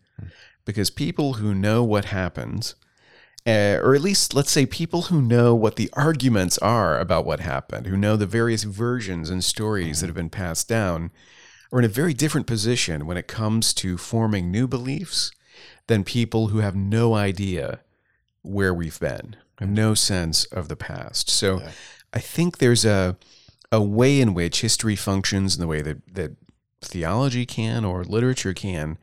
Because 0.65 0.89
people 0.89 1.33
who 1.33 1.53
know 1.53 1.83
what 1.83 2.05
happened, 2.05 2.73
uh, 3.45 3.77
or 3.83 3.93
at 3.93 4.01
least 4.01 4.33
let's 4.33 4.49
say 4.49 4.65
people 4.65 5.03
who 5.03 5.21
know 5.21 5.53
what 5.53 5.75
the 5.75 5.91
arguments 5.93 6.57
are 6.57 6.99
about 6.99 7.25
what 7.25 7.39
happened, 7.39 7.85
who 7.85 7.97
know 7.97 8.15
the 8.15 8.25
various 8.25 8.63
versions 8.63 9.29
and 9.29 9.43
stories 9.43 10.01
that 10.01 10.07
have 10.07 10.15
been 10.15 10.31
passed 10.31 10.67
down, 10.67 11.11
are 11.71 11.79
in 11.79 11.85
a 11.85 11.89
very 11.89 12.13
different 12.13 12.47
position 12.47 13.05
when 13.05 13.17
it 13.17 13.27
comes 13.27 13.73
to 13.75 13.97
forming 13.97 14.49
new 14.49 14.67
beliefs 14.67 15.29
than 15.87 16.03
people 16.03 16.47
who 16.47 16.59
have 16.59 16.75
no 16.75 17.13
idea 17.13 17.81
where 18.41 18.73
we've 18.73 18.99
been, 18.99 19.35
have 19.59 19.69
no 19.69 19.93
sense 19.93 20.45
of 20.45 20.67
the 20.67 20.75
past. 20.75 21.29
So 21.29 21.61
I 22.13 22.19
think 22.19 22.57
there's 22.57 22.85
a 22.85 23.17
a 23.71 23.81
way 23.81 24.21
in 24.21 24.33
which 24.33 24.61
history 24.61 24.95
functions 24.95 25.55
in 25.55 25.61
the 25.61 25.67
way 25.67 25.81
that, 25.81 25.97
that 26.13 26.35
theology 26.81 27.45
can 27.45 27.83
or 27.83 28.03
literature 28.03 28.53
can 28.53 28.97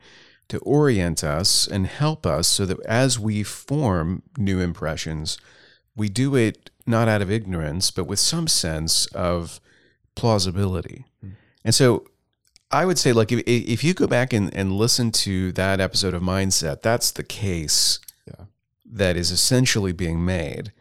to 0.47 0.57
orient 0.59 1.23
us 1.23 1.67
and 1.67 1.85
help 1.87 2.25
us 2.25 2.47
so 2.47 2.65
that 2.65 2.79
as 2.85 3.19
we 3.19 3.43
form 3.43 4.23
new 4.37 4.59
impressions, 4.59 5.37
we 5.95 6.09
do 6.09 6.35
it 6.35 6.69
not 6.85 7.07
out 7.07 7.21
of 7.21 7.31
ignorance, 7.31 7.91
but 7.91 8.05
with 8.05 8.19
some 8.19 8.47
sense 8.47 9.05
of 9.07 9.59
plausibility. 10.15 11.05
Hmm. 11.21 11.29
And 11.63 11.75
so 11.75 12.05
I 12.71 12.85
would 12.85 12.97
say, 12.97 13.13
like, 13.13 13.31
if, 13.31 13.43
if 13.45 13.83
you 13.83 13.93
go 13.93 14.07
back 14.07 14.33
and, 14.33 14.53
and 14.55 14.73
listen 14.73 15.11
to 15.11 15.51
that 15.53 15.79
episode 15.79 16.13
of 16.13 16.21
Mindset, 16.23 16.81
that's 16.81 17.11
the 17.11 17.23
case 17.23 17.99
Yeah. 17.99 18.12
That 18.93 19.17
is 19.17 19.31
essentially 19.31 19.91
being 19.91 20.23
made. 20.23 20.71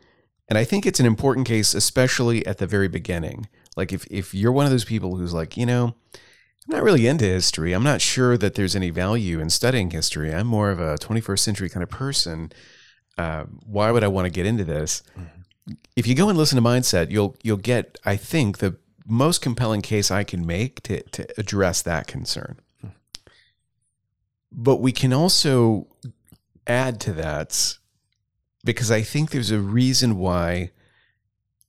And 0.49 0.59
I 0.59 0.65
think 0.65 0.85
it's 0.85 1.01
an 1.01 1.07
important 1.07 1.47
case, 1.47 1.75
especially 1.75 2.47
at 2.47 2.59
the 2.59 2.67
very 2.67 2.89
beginning. 2.89 3.49
Like, 3.77 3.93
if, 3.93 4.07
if 4.11 4.35
you're 4.35 4.53
one 4.53 4.67
of 4.67 4.71
those 4.71 4.85
people 4.85 5.17
who's 5.17 5.33
like, 5.33 5.57
you 5.57 5.65
know, 5.65 5.95
I'm 6.15 6.77
not 6.77 6.83
really 6.83 7.07
into 7.07 7.25
history. 7.25 7.73
I'm 7.73 7.83
not 7.83 8.01
sure 8.01 8.37
that 8.37 8.55
there's 8.55 8.77
any 8.77 8.91
value 8.91 9.41
in 9.41 9.51
studying 9.51 9.91
history. 9.91 10.33
I'm 10.33 10.47
more 10.47 10.71
of 10.71 10.79
a 10.79 10.97
21st 10.97 11.39
century 11.39 11.69
kind 11.69 11.83
of 11.83 11.89
person. 11.89 12.53
Uh, 13.17 13.45
why 13.65 13.91
would 13.91 14.05
I 14.05 14.09
want 14.09 14.27
to 14.27 14.31
get 14.31 14.47
into 14.47 14.65
this? 14.65 15.03
If 15.97 16.07
you 16.07 16.15
go 16.15 16.29
and 16.29 16.37
listen 16.37 16.57
to 16.57 16.63
Mindset, 16.63 17.11
you'll 17.11 17.37
you'll 17.43 17.57
get, 17.57 17.99
I 18.05 18.17
think, 18.17 18.59
the 18.59 18.77
most 19.07 19.43
compelling 19.43 19.83
case 19.83 20.11
I 20.11 20.25
can 20.25 20.47
make 20.47 20.83
to, 20.85 21.03
to 21.03 21.27
address 21.39 21.83
that 21.83 22.07
concern. 22.07 22.59
But 24.51 24.77
we 24.77 24.93
can 24.93 25.13
also 25.13 25.89
add 26.67 27.01
to 27.01 27.13
that 27.15 27.79
because 28.65 28.91
I 28.91 29.03
think 29.03 29.31
there's 29.31 29.51
a 29.51 29.61
reason 29.61 30.19
why 30.19 30.71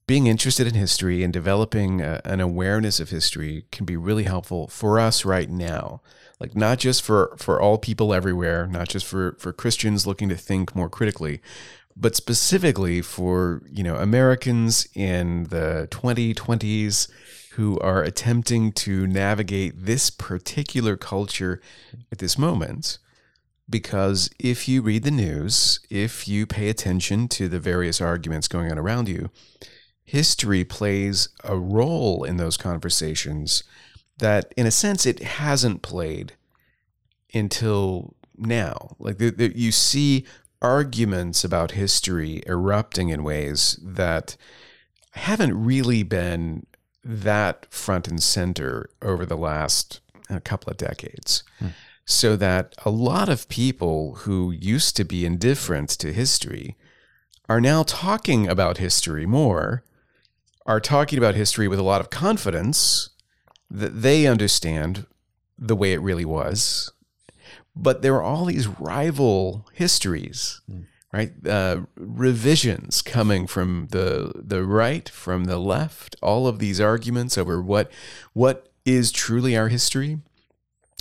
being 0.06 0.26
interested 0.26 0.66
in 0.66 0.74
history 0.74 1.22
and 1.22 1.32
developing 1.32 2.00
a, 2.00 2.20
an 2.24 2.40
awareness 2.40 3.00
of 3.00 3.10
history 3.10 3.64
can 3.72 3.86
be 3.86 3.96
really 3.96 4.24
helpful 4.24 4.68
for 4.68 5.00
us 5.00 5.24
right 5.24 5.48
now. 5.48 6.02
Like 6.38 6.54
not 6.54 6.78
just 6.78 7.02
for 7.02 7.34
for 7.38 7.60
all 7.60 7.78
people 7.78 8.12
everywhere, 8.12 8.66
not 8.66 8.88
just 8.88 9.06
for 9.06 9.36
for 9.38 9.52
Christians 9.52 10.06
looking 10.06 10.28
to 10.28 10.36
think 10.36 10.74
more 10.76 10.90
critically, 10.90 11.40
but 11.96 12.16
specifically 12.16 13.00
for, 13.00 13.62
you 13.70 13.82
know, 13.82 13.96
Americans 13.96 14.86
in 14.94 15.44
the 15.44 15.88
2020s 15.90 17.08
who 17.52 17.78
are 17.78 18.02
attempting 18.02 18.72
to 18.72 19.06
navigate 19.06 19.86
this 19.86 20.10
particular 20.10 20.96
culture 20.96 21.60
at 22.10 22.18
this 22.18 22.36
moment 22.36 22.98
because 23.68 24.30
if 24.38 24.68
you 24.68 24.82
read 24.82 25.04
the 25.04 25.10
news, 25.10 25.80
if 25.90 26.28
you 26.28 26.46
pay 26.46 26.68
attention 26.68 27.28
to 27.28 27.48
the 27.48 27.60
various 27.60 28.00
arguments 28.00 28.48
going 28.48 28.70
on 28.70 28.78
around 28.78 29.08
you, 29.08 29.30
history 30.04 30.64
plays 30.64 31.28
a 31.42 31.56
role 31.56 32.24
in 32.24 32.36
those 32.36 32.56
conversations 32.56 33.64
that, 34.18 34.52
in 34.56 34.66
a 34.66 34.70
sense, 34.70 35.06
it 35.06 35.22
hasn't 35.22 35.82
played 35.82 36.34
until 37.32 38.14
now. 38.36 38.96
Like 38.98 39.18
the, 39.18 39.30
the, 39.30 39.56
you 39.56 39.72
see 39.72 40.24
arguments 40.60 41.44
about 41.44 41.72
history 41.72 42.42
erupting 42.46 43.08
in 43.08 43.24
ways 43.24 43.78
that 43.82 44.36
haven't 45.12 45.64
really 45.64 46.02
been 46.02 46.66
that 47.02 47.66
front 47.70 48.08
and 48.08 48.22
center 48.22 48.88
over 49.02 49.26
the 49.26 49.36
last 49.36 50.00
a 50.30 50.40
couple 50.40 50.70
of 50.70 50.76
decades. 50.76 51.44
Hmm. 51.58 51.68
So 52.06 52.36
that 52.36 52.74
a 52.84 52.90
lot 52.90 53.28
of 53.28 53.48
people 53.48 54.16
who 54.20 54.50
used 54.50 54.96
to 54.96 55.04
be 55.04 55.24
indifferent 55.24 55.88
to 55.90 56.12
history 56.12 56.76
are 57.48 57.60
now 57.60 57.82
talking 57.82 58.46
about 58.46 58.78
history 58.78 59.26
more, 59.26 59.84
are 60.66 60.80
talking 60.80 61.18
about 61.18 61.34
history 61.34 61.68
with 61.68 61.78
a 61.78 61.82
lot 61.82 62.00
of 62.00 62.10
confidence 62.10 63.10
that 63.70 64.02
they 64.02 64.26
understand 64.26 65.06
the 65.58 65.76
way 65.76 65.92
it 65.92 66.00
really 66.00 66.24
was. 66.24 66.92
But 67.76 68.02
there 68.02 68.14
are 68.14 68.22
all 68.22 68.44
these 68.44 68.68
rival 68.68 69.66
histories, 69.72 70.60
right? 71.12 71.32
Uh, 71.46 71.82
revisions 71.96 73.02
coming 73.02 73.46
from 73.46 73.88
the 73.90 74.32
the 74.34 74.64
right, 74.64 75.08
from 75.08 75.46
the 75.46 75.58
left. 75.58 76.16
All 76.22 76.46
of 76.46 76.60
these 76.60 76.80
arguments 76.80 77.36
over 77.36 77.60
what 77.60 77.90
what 78.32 78.68
is 78.84 79.10
truly 79.10 79.56
our 79.56 79.68
history 79.68 80.18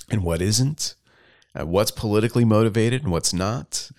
and 0.09 0.23
what 0.23 0.41
isn't, 0.41 0.95
uh, 1.59 1.65
what's 1.65 1.91
politically 1.91 2.45
motivated 2.45 3.03
and 3.03 3.11
what's 3.11 3.33
not. 3.33 3.89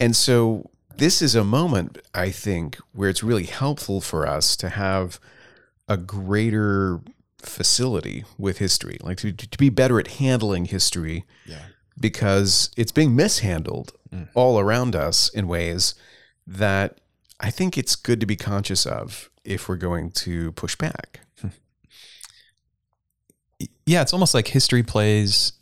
And 0.00 0.14
so 0.16 0.70
this 0.96 1.20
is 1.22 1.34
a 1.34 1.44
moment, 1.44 1.98
I 2.14 2.30
think, 2.30 2.78
where 2.92 3.08
it's 3.08 3.22
really 3.22 3.44
helpful 3.44 4.00
for 4.00 4.26
us 4.26 4.56
to 4.56 4.68
have 4.70 5.18
a 5.88 5.96
greater 5.96 7.00
facility 7.40 8.24
with 8.38 8.58
history, 8.58 8.96
like 9.02 9.18
to, 9.18 9.32
to 9.32 9.58
be 9.58 9.68
better 9.68 9.98
at 10.00 10.08
handling 10.08 10.64
history 10.66 11.24
Yeah. 11.46 11.62
because 12.00 12.70
it's 12.76 12.92
being 12.92 13.14
mishandled 13.14 13.92
all 14.34 14.60
around 14.60 14.94
us 14.94 15.28
in 15.28 15.48
ways 15.48 15.94
that 16.46 16.98
I 17.40 17.50
think 17.50 17.76
it's 17.76 17.96
good 17.96 18.20
to 18.20 18.26
be 18.26 18.36
conscious 18.36 18.86
of 18.86 19.28
if 19.44 19.68
we're 19.68 19.76
going 19.76 20.12
to 20.12 20.52
push 20.52 20.76
back. 20.76 21.20
Yeah, 23.86 24.02
it's 24.02 24.12
almost 24.12 24.34
like 24.34 24.48
history 24.48 24.82
plays 24.82 25.52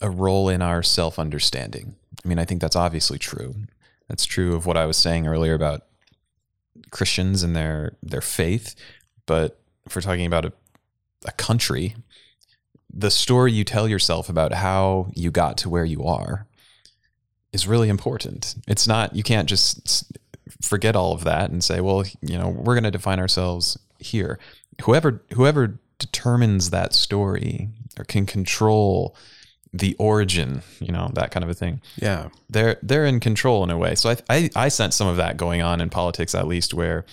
a 0.00 0.10
role 0.10 0.48
in 0.48 0.62
our 0.62 0.82
self 0.82 1.18
understanding. 1.18 1.94
I 2.24 2.28
mean, 2.28 2.38
I 2.38 2.44
think 2.44 2.60
that's 2.60 2.76
obviously 2.76 3.18
true. 3.18 3.54
That's 4.08 4.24
true 4.24 4.54
of 4.54 4.66
what 4.66 4.76
I 4.76 4.86
was 4.86 4.96
saying 4.96 5.26
earlier 5.26 5.54
about 5.54 5.82
Christians 6.90 7.42
and 7.42 7.54
their 7.54 7.96
their 8.02 8.20
faith. 8.20 8.74
But 9.26 9.60
if 9.86 9.94
we're 9.94 10.02
talking 10.02 10.26
about 10.26 10.44
a, 10.44 10.52
a 11.24 11.32
country, 11.32 11.94
the 12.92 13.10
story 13.10 13.52
you 13.52 13.64
tell 13.64 13.88
yourself 13.88 14.28
about 14.28 14.52
how 14.52 15.10
you 15.14 15.30
got 15.30 15.56
to 15.58 15.68
where 15.68 15.84
you 15.84 16.04
are 16.04 16.46
is 17.52 17.66
really 17.66 17.88
important. 17.88 18.54
It's 18.66 18.86
not 18.86 19.14
you 19.14 19.22
can't 19.22 19.48
just 19.48 20.12
forget 20.60 20.96
all 20.96 21.12
of 21.12 21.24
that 21.24 21.50
and 21.50 21.62
say, 21.62 21.80
well, 21.80 22.04
you 22.20 22.38
know, 22.38 22.48
we're 22.48 22.74
going 22.74 22.84
to 22.84 22.90
define 22.90 23.20
ourselves 23.20 23.78
here. 23.98 24.38
Whoever 24.82 25.22
whoever 25.34 25.78
determines 26.00 26.70
that 26.70 26.92
story 26.94 27.68
or 27.98 28.04
can 28.04 28.26
control 28.26 29.16
the 29.72 29.94
origin, 29.98 30.62
you 30.80 30.90
know, 30.90 31.10
that 31.14 31.30
kind 31.30 31.44
of 31.44 31.50
a 31.50 31.54
thing. 31.54 31.80
Yeah. 31.96 32.28
They're 32.48 32.76
they're 32.82 33.06
in 33.06 33.20
control 33.20 33.62
in 33.62 33.70
a 33.70 33.78
way. 33.78 33.94
So 33.94 34.10
I 34.10 34.16
I, 34.28 34.50
I 34.56 34.68
sense 34.68 34.96
some 34.96 35.06
of 35.06 35.16
that 35.16 35.36
going 35.36 35.62
on 35.62 35.80
in 35.80 35.90
politics 35.90 36.34
at 36.34 36.48
least 36.48 36.74
where 36.74 37.04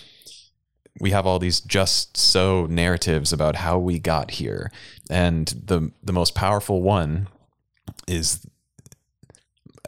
we 1.00 1.12
have 1.12 1.28
all 1.28 1.38
these 1.38 1.60
just 1.60 2.18
so 2.18 2.66
narratives 2.66 3.32
about 3.32 3.58
how 3.58 3.78
we 3.78 4.00
got 4.00 4.32
here. 4.32 4.72
And 5.10 5.48
the 5.48 5.92
the 6.04 6.14
most 6.14 6.34
powerful 6.34 6.82
one 6.82 7.28
is 8.08 8.46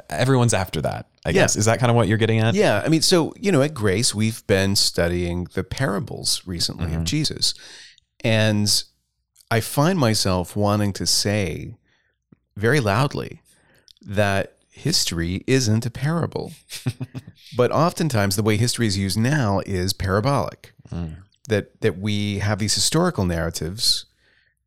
everyone's 0.09 0.53
after 0.53 0.81
that. 0.81 1.07
I 1.25 1.29
Yeah. 1.29 1.41
guess. 1.41 1.55
Is 1.55 1.65
that 1.65 1.79
kind 1.79 1.89
of 1.89 1.95
what 1.95 2.07
you're 2.07 2.17
getting 2.17 2.39
at? 2.39 2.53
Yeah, 2.53 2.81
I 2.85 2.89
mean, 2.89 3.01
so 3.01 3.33
you 3.39 3.51
know, 3.51 3.61
at 3.61 3.73
Grace, 3.73 4.13
we've 4.13 4.45
been 4.47 4.75
studying 4.75 5.47
the 5.53 5.63
parables 5.63 6.43
recently 6.45 6.85
of 6.85 6.91
mm-hmm. 6.91 7.03
Jesus, 7.03 7.53
and 8.23 8.83
I 9.51 9.61
find 9.61 9.97
myself 9.97 10.55
wanting 10.55 10.93
to 10.93 11.05
say 11.05 11.77
very 12.55 12.79
loudly 12.79 13.41
that 14.01 14.57
history 14.69 15.43
isn't 15.47 15.85
a 15.85 15.91
parable, 15.91 16.53
but 17.57 17.71
oftentimes 17.71 18.35
the 18.35 18.43
way 18.43 18.57
history 18.57 18.87
is 18.87 18.97
used 18.97 19.17
now 19.17 19.61
is 19.65 19.93
parabolic. 19.93 20.73
Mm. 20.91 21.23
That 21.47 21.81
that 21.81 21.97
we 21.97 22.39
have 22.39 22.59
these 22.59 22.75
historical 22.75 23.25
narratives 23.25 24.05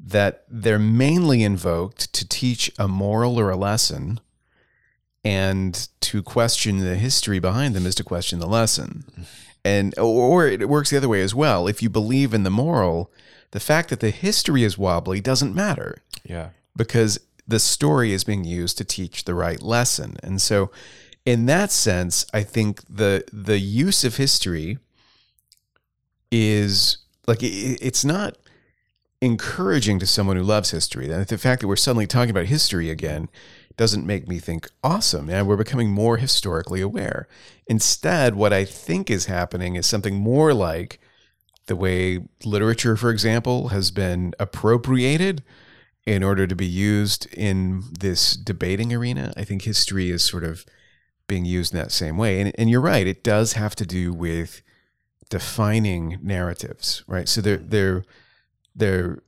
that 0.01 0.45
they're 0.49 0.81
mainly 0.81 1.45
invoked 1.45 2.13
to 2.13 2.27
teach 2.27 2.73
a 2.77 2.89
moral 2.89 3.39
or 3.39 3.51
a 3.51 3.57
lesson 3.57 4.19
and 5.25 5.89
to 6.01 6.25
question 6.25 6.79
the 6.79 6.97
history 6.97 7.39
behind 7.39 7.77
them 7.77 7.87
is 7.87 7.95
to 7.95 8.05
question 8.05 8.41
the 8.41 8.49
lesson. 8.49 9.05
Mm. 9.17 9.25
And 9.65 9.99
or 9.99 10.49
it 10.49 10.69
works 10.69 10.91
the 10.91 10.97
other 10.97 11.09
way 11.09 11.23
as 11.23 11.37
well. 11.37 11.69
If 11.69 11.83
you 11.83 11.89
believe 11.89 12.35
in 12.35 12.43
the 12.43 12.51
moral, 12.51 13.13
the 13.53 13.61
fact 13.61 13.89
that 13.91 14.01
the 14.01 14.11
history 14.11 14.65
is 14.65 14.77
wobbly 14.77 15.21
doesn't 15.21 15.55
matter 15.55 15.99
Yeah. 16.25 16.51
because 16.77 17.19
the 17.49 17.59
story 17.61 18.13
is 18.13 18.25
being 18.25 18.45
used 18.45 18.77
to 18.79 18.85
teach 18.85 19.25
the 19.25 19.35
right 19.35 19.63
lesson. 19.63 20.17
And 20.23 20.41
so 20.43 20.71
in 21.25 21.47
that 21.47 21.71
sense, 21.73 22.27
I 22.35 22.43
think 22.43 22.81
the 22.89 23.25
the 23.33 23.59
use 23.59 24.05
of 24.05 24.17
history 24.17 24.79
is 26.31 26.99
like 27.27 27.43
it, 27.43 27.79
it's 27.81 28.05
not 28.05 28.37
encouraging 29.21 29.99
to 30.01 30.07
someone 30.07 30.37
who 30.37 30.43
loves 30.43 30.71
history. 30.71 31.07
That 31.07 31.29
the 31.29 31.39
fact 31.39 31.61
that 31.61 31.69
we're 31.69 31.77
suddenly 31.77 32.07
talking 32.07 32.31
about 32.31 32.47
history 32.47 32.91
again 32.91 33.29
doesn't 33.77 34.07
make 34.07 34.29
me 34.29 34.39
think 34.39 34.69
awesome. 34.83 35.31
And 35.31 35.47
we're 35.47 35.57
becoming 35.57 35.91
more 35.91 36.17
historically 36.19 36.81
aware. 36.81 37.29
Instead, 37.67 38.35
what 38.35 38.53
I 38.53 38.65
think 38.65 39.11
is 39.11 39.27
happening 39.27 39.77
is 39.77 39.87
something 39.87 40.17
more 40.17 40.53
like 40.53 41.01
the 41.73 41.77
way 41.77 42.19
literature, 42.45 42.99
for 42.99 43.11
example, 43.11 43.69
has 43.69 43.91
been 43.91 44.35
appropriated 44.39 45.43
in 46.05 46.23
order 46.23 46.47
to 46.47 46.55
be 46.55 46.67
used 46.67 47.27
in 47.33 47.83
this 47.99 48.37
debating 48.37 48.93
arena. 48.93 49.33
I 49.39 49.45
think 49.45 49.63
history 49.63 50.11
is 50.11 50.23
sort 50.23 50.45
of 50.45 50.67
being 51.27 51.47
used 51.47 51.73
in 51.73 51.79
that 51.79 51.91
same 51.91 52.19
way. 52.19 52.43
And, 52.43 52.53
and 52.59 52.69
you're 52.69 52.83
right, 52.83 53.07
it 53.07 53.25
does 53.25 53.55
have 53.55 53.75
to 53.77 53.87
do 53.87 54.13
with 54.13 54.61
defining 55.31 56.19
narratives, 56.21 57.05
right? 57.07 57.27
So 57.27 57.41
they're 57.41 57.57
they're 57.57 58.05
they're 58.77 59.23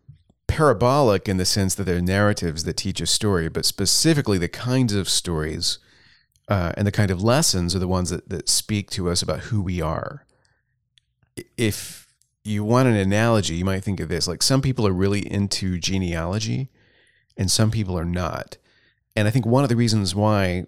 parabolic 0.46 1.26
in 1.26 1.38
the 1.38 1.46
sense 1.46 1.74
that 1.76 1.84
they're 1.84 2.02
narratives 2.02 2.64
that 2.64 2.76
teach 2.76 3.00
a 3.00 3.06
story, 3.06 3.48
but 3.48 3.64
specifically 3.64 4.36
the 4.36 4.48
kinds 4.48 4.92
of 4.92 5.08
stories 5.08 5.78
uh, 6.48 6.72
and 6.76 6.86
the 6.86 6.92
kind 6.92 7.10
of 7.10 7.22
lessons 7.22 7.74
are 7.74 7.78
the 7.78 7.88
ones 7.88 8.10
that, 8.10 8.28
that 8.28 8.50
speak 8.50 8.90
to 8.90 9.08
us 9.08 9.22
about 9.22 9.40
who 9.48 9.62
we 9.62 9.80
are. 9.80 10.26
If 11.56 12.03
you 12.44 12.62
want 12.62 12.88
an 12.88 12.94
analogy, 12.94 13.54
you 13.54 13.64
might 13.64 13.82
think 13.82 14.00
of 14.00 14.08
this 14.08 14.28
like 14.28 14.42
some 14.42 14.60
people 14.60 14.86
are 14.86 14.92
really 14.92 15.20
into 15.20 15.78
genealogy 15.78 16.68
and 17.36 17.50
some 17.50 17.70
people 17.70 17.98
are 17.98 18.04
not. 18.04 18.58
And 19.16 19.26
I 19.26 19.30
think 19.30 19.46
one 19.46 19.62
of 19.62 19.68
the 19.68 19.76
reasons 19.76 20.14
why, 20.14 20.66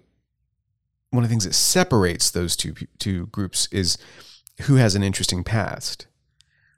one 1.11 1.23
of 1.23 1.29
the 1.29 1.33
things 1.33 1.45
that 1.45 1.53
separates 1.53 2.31
those 2.31 2.55
two, 2.55 2.73
two 2.97 3.27
groups 3.27 3.67
is 3.71 3.97
who 4.61 4.75
has 4.75 4.95
an 4.95 5.03
interesting 5.03 5.43
past. 5.43 6.07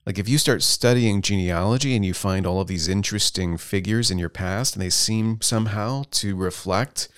Like 0.05 0.17
if 0.17 0.27
you 0.27 0.37
start 0.37 0.63
studying 0.63 1.21
genealogy 1.21 1.95
and 1.95 2.03
you 2.03 2.13
find 2.13 2.45
all 2.45 2.61
of 2.61 2.67
these 2.67 2.87
interesting 2.87 3.57
figures 3.57 4.09
in 4.09 4.17
your 4.17 4.29
past 4.29 4.75
and 4.75 4.81
they 4.81 4.89
seem 4.89 5.39
somehow 5.41 6.03
to 6.11 6.35
reflect 6.35 7.09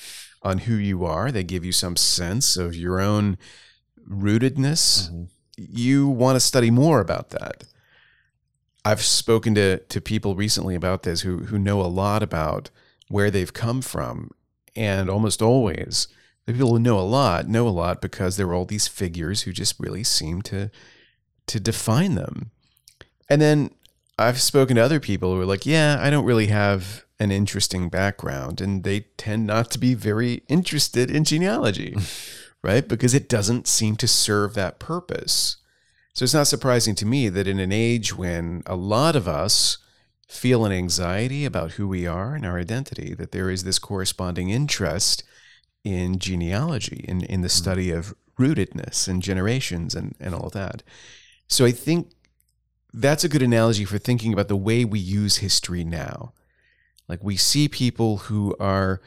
on 0.43 0.59
who 0.59 0.75
you 0.75 1.05
are, 1.05 1.31
they 1.31 1.43
give 1.43 1.63
you 1.63 1.71
some 1.71 1.95
sense 1.95 2.57
of 2.57 2.75
your 2.75 2.99
own 2.99 3.37
rootedness, 4.09 5.09
mm-hmm. 5.09 5.23
You 5.57 6.07
want 6.07 6.35
to 6.35 6.39
study 6.39 6.71
more 6.71 6.99
about 6.99 7.29
that. 7.31 7.63
I've 8.83 9.01
spoken 9.01 9.53
to, 9.55 9.77
to 9.77 10.01
people 10.01 10.35
recently 10.35 10.75
about 10.75 11.03
this 11.03 11.21
who, 11.21 11.39
who 11.39 11.59
know 11.59 11.81
a 11.81 11.83
lot 11.83 12.23
about 12.23 12.69
where 13.09 13.29
they've 13.29 13.53
come 13.53 13.81
from. 13.81 14.31
And 14.75 15.09
almost 15.09 15.41
always, 15.41 16.07
the 16.45 16.53
people 16.53 16.69
who 16.69 16.79
know 16.79 16.97
a 16.97 17.01
lot 17.01 17.47
know 17.47 17.67
a 17.67 17.69
lot 17.69 18.01
because 18.01 18.37
there 18.37 18.47
are 18.47 18.53
all 18.53 18.65
these 18.65 18.87
figures 18.87 19.41
who 19.41 19.51
just 19.51 19.79
really 19.79 20.03
seem 20.03 20.41
to 20.43 20.71
to 21.47 21.59
define 21.59 22.15
them. 22.15 22.51
And 23.29 23.41
then 23.41 23.71
I've 24.17 24.39
spoken 24.39 24.75
to 24.75 24.81
other 24.81 24.99
people 24.99 25.33
who 25.33 25.41
are 25.41 25.45
like, 25.45 25.65
yeah, 25.65 25.97
I 25.99 26.09
don't 26.09 26.25
really 26.25 26.47
have 26.47 27.05
an 27.19 27.31
interesting 27.31 27.89
background. 27.89 28.61
And 28.61 28.83
they 28.83 29.01
tend 29.17 29.47
not 29.47 29.71
to 29.71 29.79
be 29.79 29.93
very 29.93 30.43
interested 30.47 31.11
in 31.11 31.23
genealogy, 31.23 31.95
right? 32.63 32.87
Because 32.87 33.13
it 33.13 33.29
doesn't 33.29 33.67
seem 33.67 33.95
to 33.97 34.07
serve 34.07 34.53
that 34.53 34.79
purpose. 34.79 35.57
So 36.13 36.23
it's 36.23 36.33
not 36.33 36.47
surprising 36.47 36.95
to 36.95 37.05
me 37.05 37.29
that 37.29 37.47
in 37.47 37.59
an 37.59 37.71
age 37.71 38.15
when 38.15 38.63
a 38.65 38.75
lot 38.75 39.15
of 39.15 39.27
us 39.27 39.77
feel 40.27 40.65
an 40.65 40.71
anxiety 40.71 41.45
about 41.45 41.73
who 41.73 41.87
we 41.87 42.05
are 42.05 42.35
and 42.35 42.45
our 42.45 42.57
identity, 42.57 43.13
that 43.15 43.31
there 43.31 43.49
is 43.49 43.63
this 43.63 43.79
corresponding 43.79 44.49
interest 44.49 45.23
in 45.83 46.19
genealogy, 46.19 47.05
in, 47.07 47.21
in 47.25 47.41
the 47.41 47.47
mm. 47.47 47.51
study 47.51 47.91
of 47.91 48.13
rootedness 48.39 49.07
and 49.07 49.21
generations 49.21 49.95
and, 49.95 50.15
and 50.19 50.33
all 50.33 50.47
of 50.47 50.53
that. 50.53 50.83
So 51.47 51.65
I 51.65 51.71
think 51.71 52.11
that's 52.93 53.23
a 53.23 53.29
good 53.29 53.41
analogy 53.41 53.85
for 53.85 53.97
thinking 53.97 54.33
about 54.33 54.47
the 54.47 54.55
way 54.55 54.85
we 54.85 54.99
use 54.99 55.37
history 55.37 55.83
now. 55.83 56.33
Like 57.07 57.23
we 57.23 57.35
see 57.35 57.67
people 57.67 58.17
who 58.17 58.55
are 58.59 59.01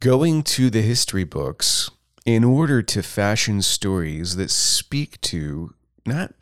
going 0.00 0.42
to 0.42 0.70
the 0.70 0.82
history 0.82 1.24
books 1.24 1.90
in 2.24 2.44
order 2.44 2.82
to 2.82 3.02
fashion 3.02 3.60
stories 3.60 4.36
that 4.36 4.50
speak 4.50 5.20
to 5.20 5.74
not 6.06 6.32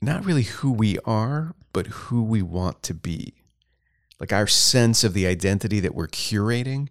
not 0.00 0.24
really 0.24 0.42
who 0.42 0.72
we 0.72 0.98
are, 1.04 1.54
but 1.72 1.86
who 1.86 2.22
we 2.22 2.42
want 2.42 2.82
to 2.82 2.94
be. 2.94 3.34
Like 4.18 4.32
our 4.32 4.46
sense 4.46 5.04
of 5.04 5.14
the 5.14 5.26
identity 5.26 5.78
that 5.80 5.94
we're 5.94 6.08
curating, 6.08 6.88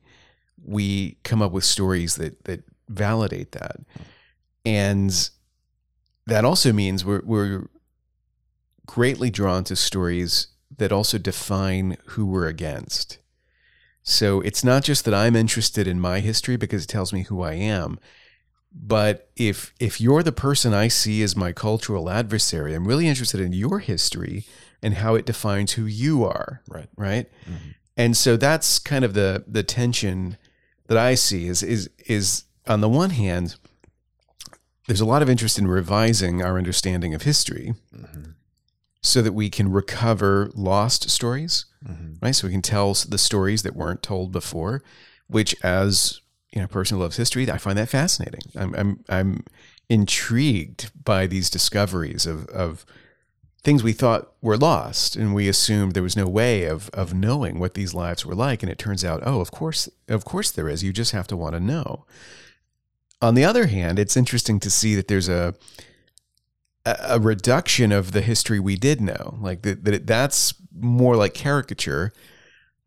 we 0.64 1.18
come 1.24 1.42
up 1.42 1.52
with 1.52 1.66
stories 1.66 2.16
that 2.16 2.46
that 2.46 2.64
validate 2.88 3.52
that. 3.52 3.78
And 4.66 5.30
that 6.26 6.46
also 6.46 6.72
means 6.72 7.04
we're 7.04 7.24
we're 7.24 7.68
greatly 8.86 9.30
drawn 9.30 9.64
to 9.66 9.76
stories 9.76 10.48
that 10.78 10.92
also 10.92 11.18
define 11.18 11.98
who 12.06 12.26
we're 12.26 12.48
against. 12.48 13.18
So 14.10 14.40
it's 14.40 14.64
not 14.64 14.86
just 14.86 15.04
that 15.04 15.14
I'm 15.14 15.36
interested 15.36 15.86
in 15.86 16.00
my 16.00 16.22
history 16.22 16.56
because 16.56 16.86
it 16.86 16.88
tells 16.88 17.12
me 17.12 17.24
who 17.24 17.42
I 17.42 17.56
am, 17.56 18.00
but 18.74 19.30
if 19.36 19.74
if 19.82 20.00
you're 20.00 20.24
the 20.24 20.32
person 20.32 20.74
I 20.74 20.88
see 20.88 21.22
as 21.24 21.36
my 21.36 21.52
cultural 21.52 22.10
adversary, 22.10 22.74
I'm 22.74 22.88
really 22.88 23.10
interested 23.10 23.42
in 23.42 23.52
your 23.52 23.80
history 23.80 24.46
and 24.82 24.94
how 24.94 25.16
it 25.16 25.26
defines 25.26 25.74
who 25.74 25.86
you 25.86 26.24
are. 26.24 26.62
Right. 26.70 26.88
Right. 26.96 27.30
Mm-hmm. 27.44 27.72
And 27.98 28.16
so 28.16 28.38
that's 28.38 28.80
kind 28.80 29.04
of 29.04 29.14
the 29.14 29.44
the 29.46 29.62
tension 29.62 30.38
that 30.88 30.98
I 30.98 31.16
see 31.16 31.48
is 31.48 31.62
is 31.62 31.90
is 32.06 32.46
on 32.66 32.80
the 32.80 32.90
one 32.90 33.10
hand, 33.10 33.58
there's 34.88 35.02
a 35.02 35.06
lot 35.06 35.22
of 35.22 35.30
interest 35.30 35.60
in 35.60 35.68
revising 35.68 36.42
our 36.42 36.58
understanding 36.58 37.14
of 37.14 37.24
history. 37.24 37.74
Mm-hmm 37.94 38.32
so 39.02 39.22
that 39.22 39.34
we 39.34 39.50
can 39.50 39.72
recover 39.72 40.52
lost 40.54 41.10
stories, 41.10 41.66
mm-hmm. 41.86 42.14
right? 42.22 42.36
So 42.36 42.48
we 42.48 42.54
can 42.54 42.62
tell 42.62 42.94
the 42.94 43.18
stories 43.18 43.64
that 43.64 43.76
weren't 43.76 44.04
told 44.04 44.32
before, 44.32 44.84
which 45.28 45.56
as 45.64 46.22
you 46.52 46.60
know, 46.60 46.66
a 46.66 46.70
person 46.70 46.98
who 46.98 47.04
loves 47.04 47.18
history, 47.18 47.50
I 47.50 47.58
find 47.58 47.78
that 47.78 47.90
fascinating. 47.90 48.42
I'm 48.56 48.74
I'm 48.76 49.04
I'm 49.10 49.44
intrigued 49.90 50.92
by 51.04 51.28
these 51.28 51.50
discoveries 51.50 52.26
of 52.26 52.48
of 52.48 52.86
things 53.64 53.84
we 53.84 53.94
thought 53.94 54.32
were 54.42 54.58
lost 54.58 55.16
and 55.16 55.34
we 55.34 55.50
assumed 55.50 55.94
there 55.94 56.04
was 56.04 56.16
no 56.16 56.28
way 56.28 56.66
of 56.66 56.90
of 56.94 57.14
knowing 57.14 57.60
what 57.60 57.74
these 57.74 57.94
lives 57.94 58.26
were 58.26 58.36
like 58.36 58.64
and 58.64 58.72
it 58.72 58.78
turns 58.78 59.04
out 59.04 59.22
oh 59.26 59.42
of 59.42 59.52
course 59.52 59.90
of 60.08 60.24
course 60.24 60.52
there 60.52 60.70
is 60.70 60.84
you 60.84 60.94
just 60.94 61.12
have 61.12 61.28
to 61.28 61.36
want 61.36 61.54
to 61.54 61.60
know 61.60 62.06
on 63.22 63.36
the 63.36 63.44
other 63.44 63.68
hand 63.68 64.00
it's 64.00 64.16
interesting 64.16 64.60
to 64.60 64.70
see 64.70 64.96
that 64.96 65.08
there's 65.08 65.28
a 65.28 65.54
a 67.00 67.20
reduction 67.20 67.92
of 67.92 68.12
the 68.12 68.22
history 68.22 68.60
we 68.60 68.76
did 68.76 69.02
know. 69.02 69.38
Like 69.42 69.62
that, 69.64 69.84
that 69.86 70.08
that's 70.08 70.54
more 70.74 71.16
like 71.16 71.34
caricature 71.34 72.14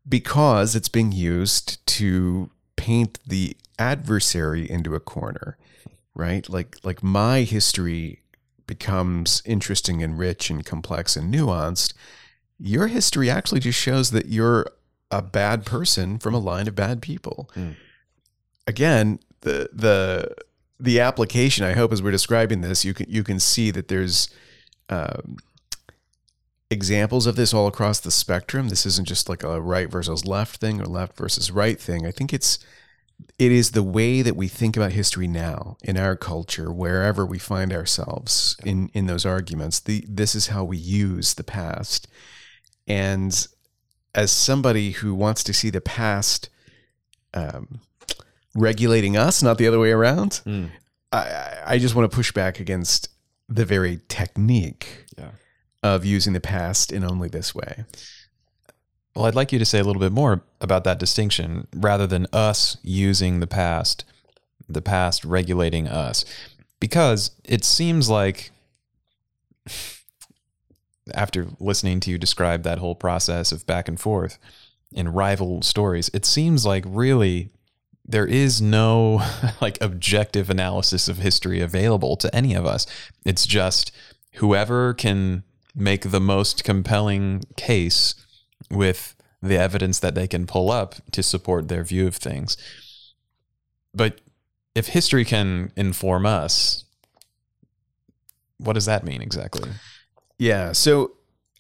because 0.09 0.75
it's 0.75 0.89
being 0.89 1.13
used 1.13 1.85
to 1.87 2.51
paint 2.77 3.19
the 3.27 3.57
adversary 3.79 4.71
into 4.71 4.95
a 4.95 5.01
corner, 5.01 5.59
right? 6.15 6.49
Like 6.49 6.77
like 6.83 7.03
my 7.03 7.43
history 7.43 8.23
becomes 8.67 9.43
interesting 9.45 10.03
and 10.03 10.19
rich 10.19 10.51
and 10.51 10.65
complex 10.65 11.17
and 11.17 11.33
nuanced. 11.33 11.93
Your 12.59 12.87
history 12.87 13.29
actually 13.29 13.61
just 13.61 13.79
shows 13.79 14.11
that 14.13 14.27
you're 14.27 14.67
a 15.11 15.23
bad 15.23 15.67
person 15.67 16.19
from 16.19 16.35
a 16.35 16.39
line 16.39 16.69
of 16.69 16.75
bad 16.75 17.03
people. 17.03 17.51
Mm. 17.57 17.77
Again, 18.67 19.19
the 19.41 19.71
the 19.73 20.35
the 20.81 21.01
application, 21.01 21.65
I 21.65 21.73
hope, 21.73 21.93
as 21.93 22.03
we're 22.03 22.11
describing 22.11 22.61
this, 22.61 22.85
you 22.85 22.95
can 22.95 23.07
you 23.09 23.23
can 23.23 23.39
see 23.39 23.71
that 23.71 23.89
there's 23.89 24.29
um, 24.89 25.37
examples 26.71 27.27
of 27.27 27.37
this 27.37 27.53
all 27.53 27.67
across 27.67 28.01
the 28.01 28.11
spectrum. 28.11 28.69
This 28.69 28.87
isn't 28.87 29.09
just 29.09 29.29
like 29.29 29.43
a 29.43 29.61
right 29.61 29.91
versus 29.91 30.25
left 30.25 30.61
thing 30.61 30.81
or 30.81 30.87
left 30.87 31.17
versus 31.17 31.51
right 31.51 31.79
thing. 31.79 32.07
I 32.07 32.11
think 32.11 32.33
it's 32.33 32.59
it 33.39 33.53
is 33.53 33.73
the 33.73 33.83
way 33.83 34.23
that 34.23 34.37
we 34.37 34.49
think 34.49 34.77
about 34.77 34.93
history 34.93 35.29
now 35.29 35.77
in 35.83 35.99
our 35.99 36.17
culture, 36.17 36.73
wherever 36.73 37.27
we 37.27 37.39
find 37.39 37.73
ourselves 37.73 38.57
in 38.65 38.91
in 38.95 39.07
those 39.07 39.27
arguments. 39.27 39.81
The 39.81 40.05
this 40.09 40.35
is 40.35 40.49
how 40.49 40.65
we 40.65 40.79
use 40.79 41.35
the 41.35 41.45
past, 41.45 42.09
and 42.87 43.47
as 44.15 44.33
somebody 44.33 44.93
who 44.93 45.15
wants 45.15 45.45
to 45.45 45.53
see 45.53 45.71
the 45.71 45.81
past. 45.81 46.49
Um, 47.33 47.81
regulating 48.55 49.17
us, 49.17 49.43
not 49.43 49.59
the 49.59 49.67
other 49.67 49.79
way 49.79 49.91
around. 49.91 50.43
Mm. 50.45 50.71
I, 51.13 51.59
I 51.67 51.79
just 51.79 51.95
want 51.95 52.11
to 52.11 52.15
push 52.15 52.33
back 52.33 52.61
against 52.61 53.09
the 53.49 53.65
very 53.65 54.01
technique 54.09 55.07
yeah. 55.19 55.31
of 55.83 56.05
using 56.05 56.33
the 56.33 56.41
past 56.41 56.93
in 56.93 57.05
only 57.05 57.29
this 57.29 57.55
way. 57.55 57.85
Well, 59.15 59.25
I'd 59.25 59.35
like 59.35 59.53
you 59.53 59.59
to 59.59 59.65
say 59.65 59.81
a 59.81 59.85
little 59.85 60.01
bit 60.01 60.13
more 60.13 60.43
about 60.61 60.85
that 60.85 61.01
distinction 61.01 61.67
rather 61.75 62.07
than 62.07 62.27
us 62.33 62.77
using 62.83 63.41
the 63.41 63.47
past, 63.49 64.05
the 64.69 64.83
past 64.83 65.25
regulating 65.25 65.89
us. 65.89 66.25
Because 66.79 67.33
it 67.45 67.65
seems 67.65 68.09
like, 68.09 68.53
after 71.13 71.49
listening 71.59 71.99
to 72.01 72.11
you 72.11 72.19
describe 72.19 72.63
that 72.63 72.79
whole 72.79 72.95
process 72.95 73.51
of 73.51 73.67
back 73.67 73.89
and 73.89 73.99
forth 73.99 74.39
in 74.93 75.13
rival 75.13 75.61
stories, 75.63 76.09
it 76.15 76.25
seems 76.25 76.65
like 76.65 76.85
really 76.87 77.51
there 78.05 78.27
is 78.27 78.61
no 78.61 79.23
like 79.61 79.81
objective 79.81 80.51
analysis 80.51 81.09
of 81.09 81.19
history 81.19 81.61
available 81.61 82.17
to 82.17 82.35
any 82.35 82.55
of 82.55 82.67
us. 82.67 82.87
It's 83.25 83.47
just 83.47 83.93
whoever 84.35 84.95
can 84.95 85.45
make 85.75 86.11
the 86.11 86.21
most 86.21 86.65
compelling 86.65 87.45
case 87.57 88.15
with 88.71 89.15
the 89.43 89.57
evidence 89.57 89.99
that 90.01 90.15
they 90.15 90.27
can 90.27 90.47
pull 90.47 90.71
up 90.71 90.97
to 91.13 91.23
support 91.23 91.69
their 91.69 91.85
view 91.85 92.07
of 92.07 92.17
things. 92.17 92.57
But 93.95 94.21
if 94.75 94.89
history 94.89 95.25
can 95.25 95.73
inform 95.77 96.27
us, 96.27 96.85
what 98.59 98.75
does 98.75 98.85
that 98.87 99.05
mean 99.05 99.23
exactly? 99.23 99.71
Yeah. 100.39 100.73
So 100.73 101.13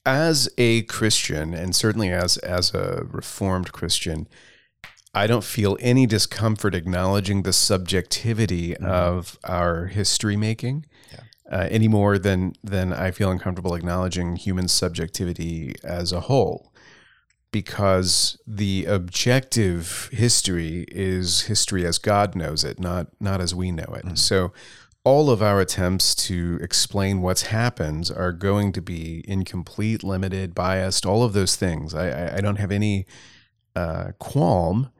as 0.05 0.49
a 0.59 0.83
Christian 0.83 1.55
and 1.55 1.75
certainly 1.75 2.11
as 2.11 2.37
as 2.39 2.75
a 2.75 3.05
reformed 3.11 3.73
Christian, 3.73 4.29
I 5.13 5.27
don't 5.27 5.45
feel 5.45 5.77
any 5.81 6.07
discomfort 6.07 6.75
acknowledging 6.75 7.43
the 7.43 7.53
subjectivity 7.53 8.75
mm-hmm. 8.75 8.85
of 8.85 9.39
our 9.45 9.87
history 9.87 10.37
making 10.37 10.87
yeah. 11.13 11.21
uh, 11.51 11.69
any 11.71 11.89
more 11.89 12.19
than 12.19 12.53
than 12.63 12.93
I 12.93 13.11
feel 13.11 13.31
uncomfortable 13.31 13.75
acknowledging 13.75 14.37
human 14.37 14.69
subjectivity 14.69 15.75
as 15.83 16.13
a 16.13 16.21
whole. 16.21 16.73
because 17.53 18.39
the 18.47 18.85
objective 18.87 20.09
history 20.13 20.85
is 20.89 21.43
history 21.43 21.85
as 21.85 21.99
God 21.99 22.35
knows 22.35 22.65
it, 22.65 22.79
not 22.79 23.09
not 23.21 23.41
as 23.41 23.55
we 23.55 23.73
know 23.73 23.93
it. 23.95 24.19
So 24.19 24.53
all 25.03 25.31
of 25.31 25.43
our 25.43 25.61
attempts 25.61 26.15
to 26.15 26.59
explain 26.63 27.23
what's 27.23 27.43
happened 27.43 28.11
are 28.15 28.33
going 28.33 28.71
to 28.73 28.83
be 28.83 29.25
incomplete, 29.27 30.05
limited, 30.05 30.55
biased, 30.55 31.07
all 31.07 31.23
of 31.25 31.33
those 31.33 31.57
things. 31.57 31.95
I, 31.95 32.11
I, 32.11 32.37
I 32.37 32.41
don't 32.41 32.57
have 32.57 32.71
any 32.71 33.07
uh, 33.75 34.13
qualm 34.19 34.91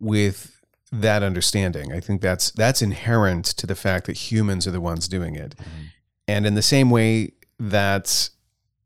with 0.00 0.60
that 0.90 1.22
understanding. 1.22 1.92
I 1.92 2.00
think 2.00 2.20
that's 2.20 2.50
that's 2.50 2.82
inherent 2.82 3.46
to 3.46 3.66
the 3.66 3.74
fact 3.74 4.06
that 4.06 4.16
humans 4.16 4.66
are 4.66 4.72
the 4.72 4.80
ones 4.80 5.06
doing 5.06 5.36
it. 5.36 5.56
Mm-hmm. 5.56 5.82
And 6.26 6.46
in 6.46 6.54
the 6.54 6.62
same 6.62 6.90
way 6.90 7.32
that 7.58 8.30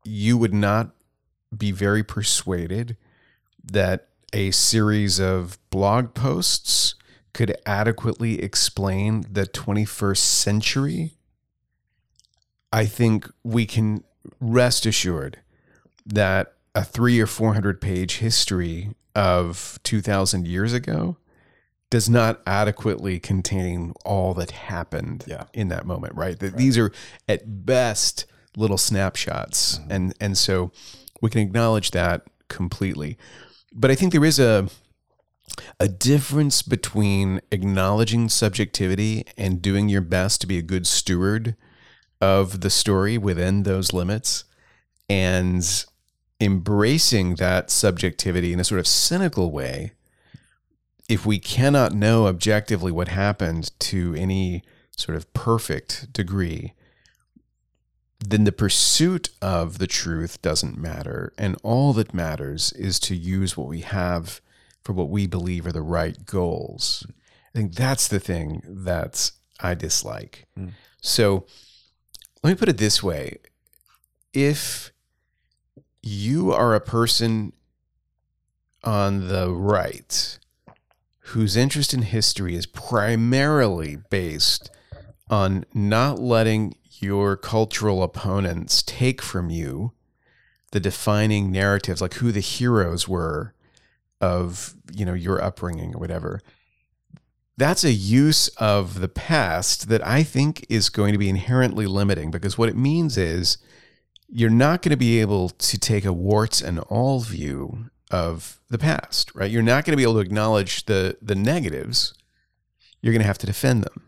you 0.03 0.37
would 0.37 0.53
not 0.53 0.91
be 1.55 1.71
very 1.71 2.03
persuaded 2.03 2.97
that 3.63 4.09
a 4.33 4.51
series 4.51 5.19
of 5.19 5.57
blog 5.69 6.13
posts 6.13 6.95
could 7.33 7.55
adequately 7.65 8.41
explain 8.41 9.25
the 9.29 9.45
21st 9.45 10.17
century, 10.17 11.17
I 12.71 12.85
think 12.85 13.29
we 13.43 13.65
can 13.65 14.03
rest 14.39 14.85
assured 14.85 15.39
that 16.05 16.54
a 16.75 16.83
three 16.83 17.19
or 17.19 17.25
400 17.25 17.81
page 17.81 18.17
history 18.17 18.91
of 19.15 19.79
2,000 19.83 20.45
years 20.45 20.73
ago 20.73 21.17
does 21.89 22.09
not 22.09 22.41
adequately 22.45 23.19
contain 23.19 23.93
all 24.03 24.33
that 24.33 24.51
happened 24.51 25.23
Yeah. 25.25 25.45
in 25.53 25.69
that 25.69 25.85
moment, 25.85 26.13
right? 26.15 26.37
That 26.37 26.57
these 26.57 26.77
are 26.77 26.91
at 27.29 27.65
best 27.65 28.25
little 28.57 28.77
snapshots. 28.77 29.77
Mm-hmm. 29.79 29.91
And 29.91 30.13
and 30.19 30.37
so 30.37 30.71
we 31.21 31.29
can 31.29 31.41
acknowledge 31.41 31.91
that 31.91 32.23
completely. 32.49 33.17
But 33.73 33.91
I 33.91 33.95
think 33.95 34.11
there 34.11 34.25
is 34.25 34.39
a 34.39 34.67
a 35.79 35.87
difference 35.87 36.61
between 36.61 37.39
acknowledging 37.51 38.27
subjectivity 38.29 39.23
and 39.37 39.61
doing 39.61 39.87
your 39.87 40.01
best 40.01 40.41
to 40.41 40.47
be 40.47 40.57
a 40.57 40.61
good 40.61 40.85
steward 40.87 41.55
of 42.19 42.61
the 42.61 42.69
story 42.69 43.17
within 43.17 43.63
those 43.63 43.93
limits 43.93 44.43
and 45.07 45.85
embracing 46.45 47.35
that 47.35 47.69
subjectivity 47.69 48.53
in 48.53 48.59
a 48.59 48.63
sort 48.63 48.79
of 48.79 48.87
cynical 48.87 49.51
way 49.51 49.91
if 51.09 51.25
we 51.25 51.39
cannot 51.39 51.93
know 51.93 52.27
objectively 52.27 52.91
what 52.91 53.09
happened 53.09 53.71
to 53.79 54.15
any 54.17 54.63
sort 54.95 55.15
of 55.15 55.31
perfect 55.33 56.11
degree 56.13 56.73
then 58.29 58.43
the 58.43 58.51
pursuit 58.51 59.29
of 59.41 59.77
the 59.77 59.87
truth 59.87 60.41
doesn't 60.41 60.77
matter. 60.77 61.33
And 61.37 61.55
all 61.63 61.93
that 61.93 62.13
matters 62.13 62.71
is 62.73 62.99
to 63.01 63.15
use 63.15 63.55
what 63.55 63.67
we 63.67 63.81
have 63.81 64.41
for 64.83 64.93
what 64.93 65.09
we 65.09 65.27
believe 65.27 65.65
are 65.65 65.71
the 65.71 65.81
right 65.81 66.25
goals. 66.25 67.05
I 67.53 67.59
think 67.59 67.75
that's 67.75 68.07
the 68.07 68.19
thing 68.19 68.61
that 68.65 69.31
i 69.59 69.73
dislike. 69.73 70.45
Hmm. 70.55 70.69
So 71.01 71.45
let 72.43 72.51
me 72.51 72.55
put 72.55 72.69
it 72.69 72.77
this 72.77 73.01
way. 73.01 73.37
If 74.33 74.91
you 76.05 76.51
are 76.53 76.75
a 76.75 76.79
person 76.79 77.51
on 78.83 79.27
the 79.27 79.49
right 79.49 80.37
whose 81.19 81.57
interest 81.57 81.93
in 81.93 82.03
history 82.03 82.55
is 82.55 82.67
primarily 82.67 83.97
based 84.11 84.69
on 85.31 85.65
not 85.73 86.19
letting 86.19 86.75
your 86.99 87.35
cultural 87.35 88.03
opponents 88.03 88.83
take 88.83 89.19
from 89.19 89.49
you 89.49 89.91
the 90.71 90.79
defining 90.79 91.51
narratives 91.51 92.01
like 92.01 92.13
who 92.15 92.31
the 92.31 92.39
heroes 92.39 93.07
were 93.07 93.55
of 94.21 94.75
you 94.93 95.05
know 95.05 95.13
your 95.13 95.43
upbringing 95.43 95.95
or 95.95 95.99
whatever. 95.99 96.39
That's 97.57 97.83
a 97.83 97.91
use 97.91 98.49
of 98.57 98.99
the 98.99 99.07
past 99.07 99.89
that 99.89 100.05
I 100.05 100.21
think 100.21 100.65
is 100.69 100.89
going 100.89 101.13
to 101.13 101.17
be 101.17 101.29
inherently 101.29 101.87
limiting 101.87 102.29
because 102.29 102.57
what 102.57 102.69
it 102.69 102.75
means 102.75 103.17
is 103.17 103.57
you're 104.27 104.49
not 104.49 104.81
going 104.81 104.91
to 104.91 104.97
be 104.97 105.21
able 105.21 105.49
to 105.49 105.77
take 105.77 106.05
a 106.05 106.13
warts 106.13 106.61
and 106.61 106.79
all 106.79 107.19
view 107.19 107.89
of 108.11 108.59
the 108.69 108.77
past, 108.77 109.33
right? 109.35 109.49
You're 109.49 109.61
not 109.61 109.85
going 109.85 109.93
to 109.93 109.97
be 109.97 110.03
able 110.03 110.15
to 110.15 110.19
acknowledge 110.19 110.85
the 110.85 111.17
the 111.21 111.35
negatives. 111.35 112.13
You're 113.01 113.13
going 113.13 113.21
to 113.21 113.27
have 113.27 113.37
to 113.39 113.47
defend 113.47 113.83
them. 113.83 114.01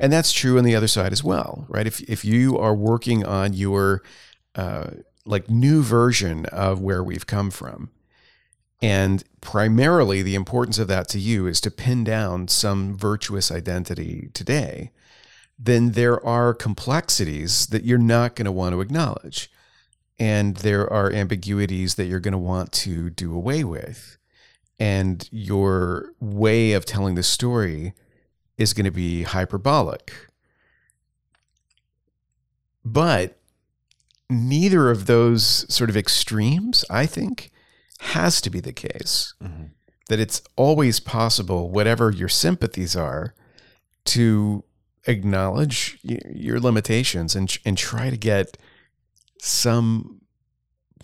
And 0.00 0.12
that's 0.12 0.32
true 0.32 0.58
on 0.58 0.64
the 0.64 0.74
other 0.74 0.88
side 0.88 1.12
as 1.12 1.24
well, 1.24 1.66
right? 1.68 1.86
If 1.86 2.00
if 2.02 2.24
you 2.24 2.58
are 2.58 2.74
working 2.74 3.24
on 3.24 3.52
your 3.52 4.02
uh, 4.54 4.90
like 5.24 5.48
new 5.48 5.82
version 5.82 6.46
of 6.46 6.80
where 6.80 7.02
we've 7.02 7.26
come 7.26 7.50
from, 7.50 7.90
and 8.82 9.22
primarily 9.40 10.22
the 10.22 10.34
importance 10.34 10.78
of 10.78 10.88
that 10.88 11.08
to 11.10 11.18
you 11.18 11.46
is 11.46 11.60
to 11.62 11.70
pin 11.70 12.04
down 12.04 12.48
some 12.48 12.96
virtuous 12.96 13.50
identity 13.50 14.30
today, 14.34 14.90
then 15.64 15.92
there 15.92 16.24
are 16.26 16.52
complexities 16.52 17.66
that 17.66 17.84
you're 17.84 17.96
not 17.98 18.34
going 18.34 18.46
to 18.46 18.52
want 18.52 18.72
to 18.72 18.80
acknowledge. 18.80 19.48
And 20.18 20.56
there 20.56 20.92
are 20.92 21.12
ambiguities 21.12 21.94
that 21.94 22.06
you're 22.06 22.20
going 22.20 22.32
to 22.32 22.38
want 22.38 22.72
to 22.72 23.10
do 23.10 23.32
away 23.34 23.62
with. 23.62 24.18
And 24.80 25.28
your 25.30 26.14
way 26.18 26.72
of 26.72 26.84
telling 26.84 27.14
the 27.14 27.22
story 27.22 27.94
is 28.58 28.74
going 28.74 28.86
to 28.86 28.90
be 28.90 29.22
hyperbolic. 29.22 30.12
But 32.84 33.38
neither 34.28 34.90
of 34.90 35.06
those 35.06 35.72
sort 35.72 35.90
of 35.90 35.96
extremes, 35.96 36.84
I 36.90 37.06
think, 37.06 37.52
has 38.00 38.40
to 38.40 38.50
be 38.50 38.58
the 38.58 38.72
case. 38.72 39.34
Mm-hmm. 39.40 39.66
That 40.08 40.18
it's 40.18 40.42
always 40.56 40.98
possible, 40.98 41.70
whatever 41.70 42.10
your 42.10 42.28
sympathies 42.28 42.96
are, 42.96 43.34
to 44.06 44.64
acknowledge 45.06 45.98
your 46.02 46.60
limitations 46.60 47.34
and 47.34 47.56
and 47.64 47.76
try 47.76 48.10
to 48.10 48.16
get 48.16 48.56
some 49.40 50.20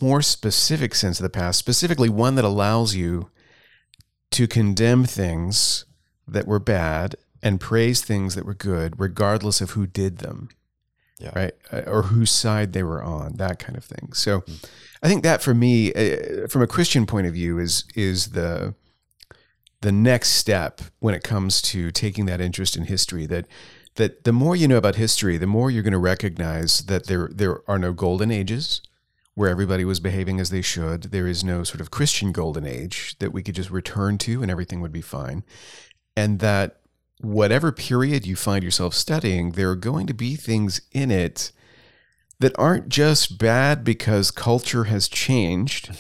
more 0.00 0.22
specific 0.22 0.94
sense 0.94 1.18
of 1.18 1.24
the 1.24 1.30
past, 1.30 1.58
specifically 1.58 2.08
one 2.08 2.36
that 2.36 2.44
allows 2.44 2.94
you 2.94 3.30
to 4.30 4.46
condemn 4.46 5.04
things 5.04 5.84
that 6.26 6.46
were 6.46 6.60
bad 6.60 7.16
and 7.42 7.60
praise 7.60 8.02
things 8.02 8.34
that 8.34 8.44
were 8.44 8.54
good, 8.54 8.98
regardless 9.00 9.60
of 9.60 9.70
who 9.70 9.86
did 9.86 10.18
them, 10.18 10.50
Yeah. 11.18 11.32
right, 11.34 11.54
Uh, 11.72 11.82
or 11.86 12.02
whose 12.04 12.30
side 12.30 12.72
they 12.72 12.82
were 12.84 13.02
on, 13.02 13.34
that 13.36 13.58
kind 13.58 13.76
of 13.76 13.84
thing. 13.84 14.12
So, 14.12 14.44
I 15.02 15.08
think 15.08 15.22
that 15.24 15.42
for 15.42 15.54
me, 15.54 15.92
uh, 15.94 16.46
from 16.48 16.62
a 16.62 16.66
Christian 16.66 17.06
point 17.06 17.26
of 17.26 17.32
view, 17.32 17.58
is 17.58 17.84
is 17.94 18.28
the 18.28 18.74
the 19.80 19.92
next 19.92 20.30
step 20.32 20.80
when 20.98 21.14
it 21.14 21.22
comes 21.22 21.62
to 21.62 21.90
taking 21.92 22.26
that 22.26 22.40
interest 22.40 22.76
in 22.76 22.84
history. 22.84 23.26
That 23.26 23.46
that 23.98 24.24
the 24.24 24.32
more 24.32 24.56
you 24.56 24.66
know 24.66 24.78
about 24.78 24.94
history, 24.94 25.36
the 25.36 25.46
more 25.46 25.70
you're 25.70 25.82
going 25.82 25.92
to 25.92 25.98
recognize 25.98 26.80
that 26.86 27.06
there 27.06 27.28
there 27.32 27.60
are 27.68 27.78
no 27.78 27.92
golden 27.92 28.30
ages 28.30 28.80
where 29.34 29.50
everybody 29.50 29.84
was 29.84 30.00
behaving 30.00 30.40
as 30.40 30.50
they 30.50 30.62
should. 30.62 31.04
There 31.04 31.26
is 31.26 31.44
no 31.44 31.62
sort 31.62 31.80
of 31.80 31.92
Christian 31.92 32.32
golden 32.32 32.66
age 32.66 33.14
that 33.20 33.32
we 33.32 33.42
could 33.42 33.54
just 33.54 33.70
return 33.70 34.18
to 34.18 34.42
and 34.42 34.50
everything 34.50 34.80
would 34.80 34.90
be 34.90 35.00
fine. 35.00 35.44
And 36.16 36.40
that 36.40 36.80
whatever 37.20 37.70
period 37.70 38.26
you 38.26 38.34
find 38.34 38.64
yourself 38.64 38.94
studying, 38.94 39.52
there 39.52 39.70
are 39.70 39.76
going 39.76 40.08
to 40.08 40.14
be 40.14 40.34
things 40.34 40.80
in 40.90 41.12
it 41.12 41.52
that 42.40 42.58
aren't 42.58 42.88
just 42.88 43.38
bad 43.38 43.84
because 43.84 44.30
culture 44.30 44.84
has 44.84 45.08
changed, 45.08 45.96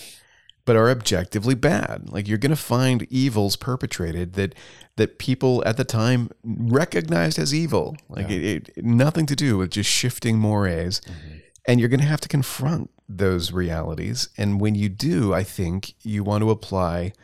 but 0.68 0.76
are 0.76 0.90
objectively 0.90 1.54
bad. 1.54 2.10
Like 2.10 2.28
you're 2.28 2.36
going 2.36 2.50
to 2.50 2.54
find 2.56 3.06
evils 3.08 3.56
perpetrated 3.56 4.34
that 4.34 4.54
that 4.96 5.18
people 5.18 5.62
at 5.64 5.78
the 5.78 5.84
time 5.84 6.28
recognized 6.44 7.38
as 7.38 7.54
evil. 7.54 7.96
Like 8.10 8.28
it, 8.28 8.68
it 8.76 8.84
nothing 8.84 9.24
to 9.26 9.34
do 9.34 9.56
with 9.56 9.70
just 9.70 9.88
shifting 9.88 10.38
mores. 10.38 11.00
Mm-hmm. 11.00 11.38
And 11.66 11.80
you're 11.80 11.88
going 11.88 12.00
to 12.00 12.06
have 12.06 12.20
to 12.20 12.28
confront 12.28 12.90
those 13.08 13.50
realities. 13.50 14.28
And 14.36 14.60
when 14.60 14.74
you 14.74 14.90
do, 14.90 15.32
I 15.32 15.42
think 15.42 15.94
you 16.02 16.22
want 16.22 16.42
to 16.42 16.50
apply 16.50 17.14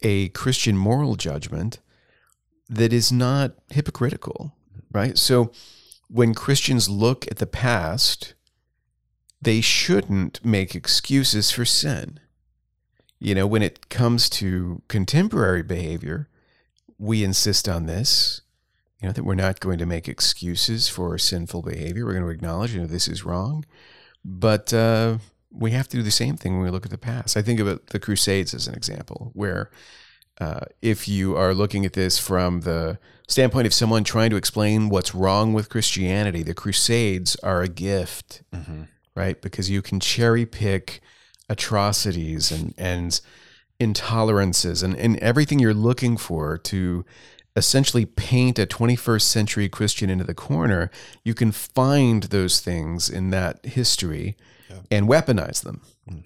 a 0.00 0.30
Christian 0.30 0.78
moral 0.78 1.16
judgment 1.16 1.80
that 2.70 2.94
is 2.94 3.12
not 3.12 3.52
hypocritical, 3.68 4.54
right? 4.90 5.18
So 5.18 5.52
when 6.08 6.32
Christians 6.32 6.88
look 6.88 7.30
at 7.30 7.36
the 7.36 7.46
past, 7.46 8.32
they 9.42 9.60
shouldn't 9.60 10.42
make 10.42 10.74
excuses 10.74 11.50
for 11.50 11.66
sin. 11.66 12.20
You 13.20 13.34
know, 13.34 13.46
when 13.46 13.62
it 13.62 13.90
comes 13.90 14.30
to 14.30 14.82
contemporary 14.88 15.62
behavior, 15.62 16.28
we 16.98 17.22
insist 17.22 17.68
on 17.68 17.86
this, 17.86 18.40
you 19.00 19.06
know, 19.06 19.12
that 19.12 19.24
we're 19.24 19.34
not 19.34 19.60
going 19.60 19.78
to 19.78 19.86
make 19.86 20.08
excuses 20.08 20.88
for 20.88 21.16
sinful 21.18 21.62
behavior. 21.62 22.06
We're 22.06 22.14
going 22.14 22.24
to 22.24 22.30
acknowledge, 22.30 22.74
you 22.74 22.80
know, 22.80 22.86
this 22.86 23.08
is 23.08 23.24
wrong. 23.24 23.66
But 24.24 24.72
uh, 24.72 25.18
we 25.50 25.72
have 25.72 25.88
to 25.88 25.96
do 25.98 26.02
the 26.02 26.10
same 26.10 26.36
thing 26.36 26.54
when 26.54 26.64
we 26.64 26.70
look 26.70 26.86
at 26.86 26.90
the 26.90 26.98
past. 26.98 27.36
I 27.36 27.42
think 27.42 27.60
about 27.60 27.88
the 27.88 28.00
Crusades 28.00 28.54
as 28.54 28.66
an 28.66 28.74
example, 28.74 29.30
where 29.34 29.70
uh, 30.40 30.60
if 30.80 31.06
you 31.06 31.36
are 31.36 31.52
looking 31.54 31.84
at 31.84 31.92
this 31.92 32.18
from 32.18 32.62
the 32.62 32.98
standpoint 33.28 33.66
of 33.66 33.74
someone 33.74 34.04
trying 34.04 34.30
to 34.30 34.36
explain 34.36 34.88
what's 34.88 35.14
wrong 35.14 35.52
with 35.52 35.68
Christianity, 35.68 36.42
the 36.42 36.54
Crusades 36.54 37.36
are 37.36 37.62
a 37.62 37.68
gift, 37.68 38.42
right? 39.14 39.40
Because 39.42 39.68
you 39.68 39.82
can 39.82 40.00
cherry 40.00 40.46
pick 40.46 41.00
atrocities 41.50 42.50
and 42.50 42.72
and 42.78 43.20
intolerances 43.78 44.82
and, 44.82 44.94
and 44.96 45.16
everything 45.18 45.58
you're 45.58 45.74
looking 45.74 46.16
for 46.16 46.56
to 46.58 47.04
essentially 47.56 48.06
paint 48.06 48.58
a 48.58 48.66
21st 48.66 49.22
century 49.22 49.68
Christian 49.68 50.10
into 50.10 50.24
the 50.24 50.34
corner, 50.34 50.90
you 51.24 51.34
can 51.34 51.50
find 51.50 52.24
those 52.24 52.60
things 52.60 53.08
in 53.08 53.30
that 53.30 53.64
history 53.64 54.36
yeah. 54.68 54.76
and 54.90 55.08
weaponize 55.08 55.62
them. 55.62 55.80
Mm. 56.08 56.24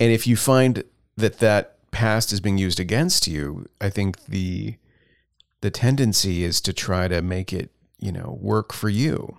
And 0.00 0.12
if 0.12 0.26
you 0.26 0.36
find 0.36 0.84
that 1.16 1.38
that 1.38 1.76
past 1.90 2.32
is 2.32 2.40
being 2.40 2.58
used 2.58 2.80
against 2.80 3.26
you, 3.26 3.66
I 3.80 3.90
think 3.90 4.24
the 4.26 4.76
the 5.60 5.70
tendency 5.70 6.44
is 6.44 6.60
to 6.60 6.72
try 6.72 7.08
to 7.08 7.20
make 7.20 7.52
it, 7.52 7.70
you 7.98 8.12
know, 8.12 8.38
work 8.40 8.72
for 8.72 8.88
you. 8.88 9.36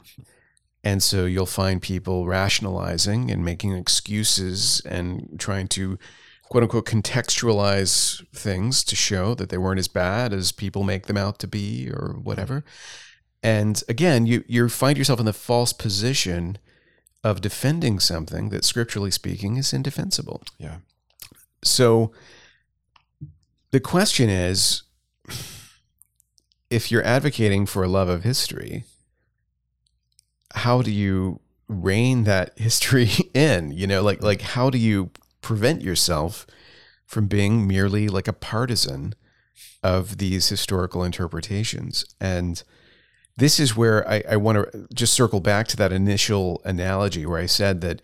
And 0.83 1.03
so 1.03 1.25
you'll 1.25 1.45
find 1.45 1.81
people 1.81 2.25
rationalizing 2.25 3.29
and 3.29 3.43
making 3.43 3.73
excuses 3.73 4.81
and 4.85 5.37
trying 5.37 5.67
to 5.69 5.99
quote 6.49 6.63
unquote 6.63 6.85
contextualize 6.85 8.25
things 8.33 8.83
to 8.85 8.95
show 8.95 9.35
that 9.35 9.49
they 9.49 9.57
weren't 9.57 9.79
as 9.79 9.87
bad 9.87 10.33
as 10.33 10.51
people 10.51 10.83
make 10.83 11.05
them 11.05 11.17
out 11.17 11.39
to 11.39 11.47
be 11.47 11.89
or 11.89 12.15
whatever. 12.21 12.63
And 13.43 13.81
again, 13.87 14.25
you 14.25 14.43
you 14.47 14.67
find 14.69 14.97
yourself 14.97 15.19
in 15.19 15.25
the 15.25 15.33
false 15.33 15.73
position 15.73 16.57
of 17.23 17.41
defending 17.41 17.99
something 17.99 18.49
that 18.49 18.63
scripturally 18.63 19.11
speaking 19.11 19.57
is 19.57 19.73
indefensible. 19.73 20.41
Yeah. 20.57 20.77
So 21.63 22.11
the 23.71 23.79
question 23.79 24.29
is 24.29 24.83
if 26.69 26.91
you're 26.91 27.03
advocating 27.03 27.65
for 27.65 27.83
a 27.83 27.87
love 27.87 28.09
of 28.09 28.23
history, 28.23 28.85
how 30.55 30.81
do 30.81 30.91
you 30.91 31.39
rein 31.67 32.23
that 32.23 32.51
history 32.57 33.09
in? 33.33 33.71
You 33.71 33.87
know, 33.87 34.01
like 34.01 34.21
like 34.21 34.41
how 34.41 34.69
do 34.69 34.77
you 34.77 35.11
prevent 35.41 35.81
yourself 35.81 36.45
from 37.05 37.27
being 37.27 37.67
merely 37.67 38.07
like 38.07 38.27
a 38.27 38.33
partisan 38.33 39.15
of 39.83 40.17
these 40.17 40.49
historical 40.49 41.03
interpretations? 41.03 42.05
And 42.19 42.61
this 43.37 43.59
is 43.59 43.75
where 43.75 44.07
I, 44.07 44.23
I 44.31 44.35
want 44.35 44.71
to 44.71 44.87
just 44.93 45.13
circle 45.13 45.39
back 45.39 45.67
to 45.69 45.77
that 45.77 45.93
initial 45.93 46.61
analogy 46.65 47.25
where 47.25 47.39
I 47.39 47.45
said 47.45 47.81
that 47.81 48.01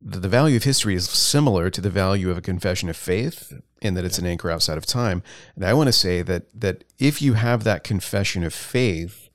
the 0.00 0.28
value 0.28 0.56
of 0.56 0.64
history 0.64 0.94
is 0.94 1.08
similar 1.08 1.70
to 1.70 1.80
the 1.80 1.90
value 1.90 2.30
of 2.30 2.38
a 2.38 2.42
confession 2.42 2.88
of 2.88 2.96
faith 2.96 3.52
in 3.80 3.94
that 3.94 4.04
it's 4.04 4.18
an 4.18 4.26
anchor 4.26 4.50
outside 4.50 4.78
of 4.78 4.86
time. 4.86 5.22
And 5.54 5.64
I 5.64 5.74
want 5.74 5.88
to 5.88 5.92
say 5.92 6.22
that 6.22 6.44
that 6.58 6.84
if 6.98 7.20
you 7.22 7.34
have 7.34 7.64
that 7.64 7.84
confession 7.84 8.42
of 8.42 8.54
faith 8.54 9.28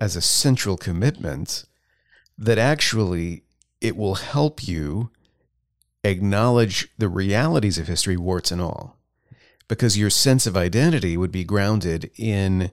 as 0.00 0.16
a 0.16 0.20
central 0.20 0.76
commitment, 0.76 1.64
that 2.38 2.58
actually 2.58 3.44
it 3.80 3.96
will 3.96 4.16
help 4.16 4.66
you 4.66 5.10
acknowledge 6.02 6.88
the 6.98 7.08
realities 7.08 7.78
of 7.78 7.86
history, 7.86 8.16
warts 8.16 8.50
and 8.50 8.60
all, 8.60 8.98
because 9.68 9.98
your 9.98 10.10
sense 10.10 10.46
of 10.46 10.56
identity 10.56 11.16
would 11.16 11.32
be 11.32 11.44
grounded 11.44 12.10
in 12.16 12.70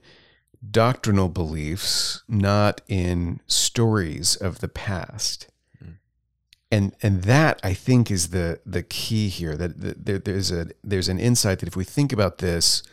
doctrinal 0.70 1.30
beliefs, 1.30 2.24
not 2.28 2.82
in 2.88 3.42
stories 3.48 4.36
of 4.36 4.60
the 4.60 4.68
past 4.68 5.48
mm. 5.84 5.96
and 6.72 6.96
and 7.02 7.24
that 7.24 7.60
I 7.64 7.74
think 7.74 8.12
is 8.12 8.30
the 8.30 8.60
the 8.66 8.84
key 8.84 9.30
here. 9.30 9.56
That, 9.56 10.06
that 10.06 10.26
there's 10.26 10.52
a 10.52 10.68
there's 10.84 11.10
an 11.10 11.20
insight 11.20 11.60
that 11.60 11.68
if 11.68 11.76
we 11.76 11.84
think 11.84 12.14
about 12.14 12.38
this, 12.40 12.84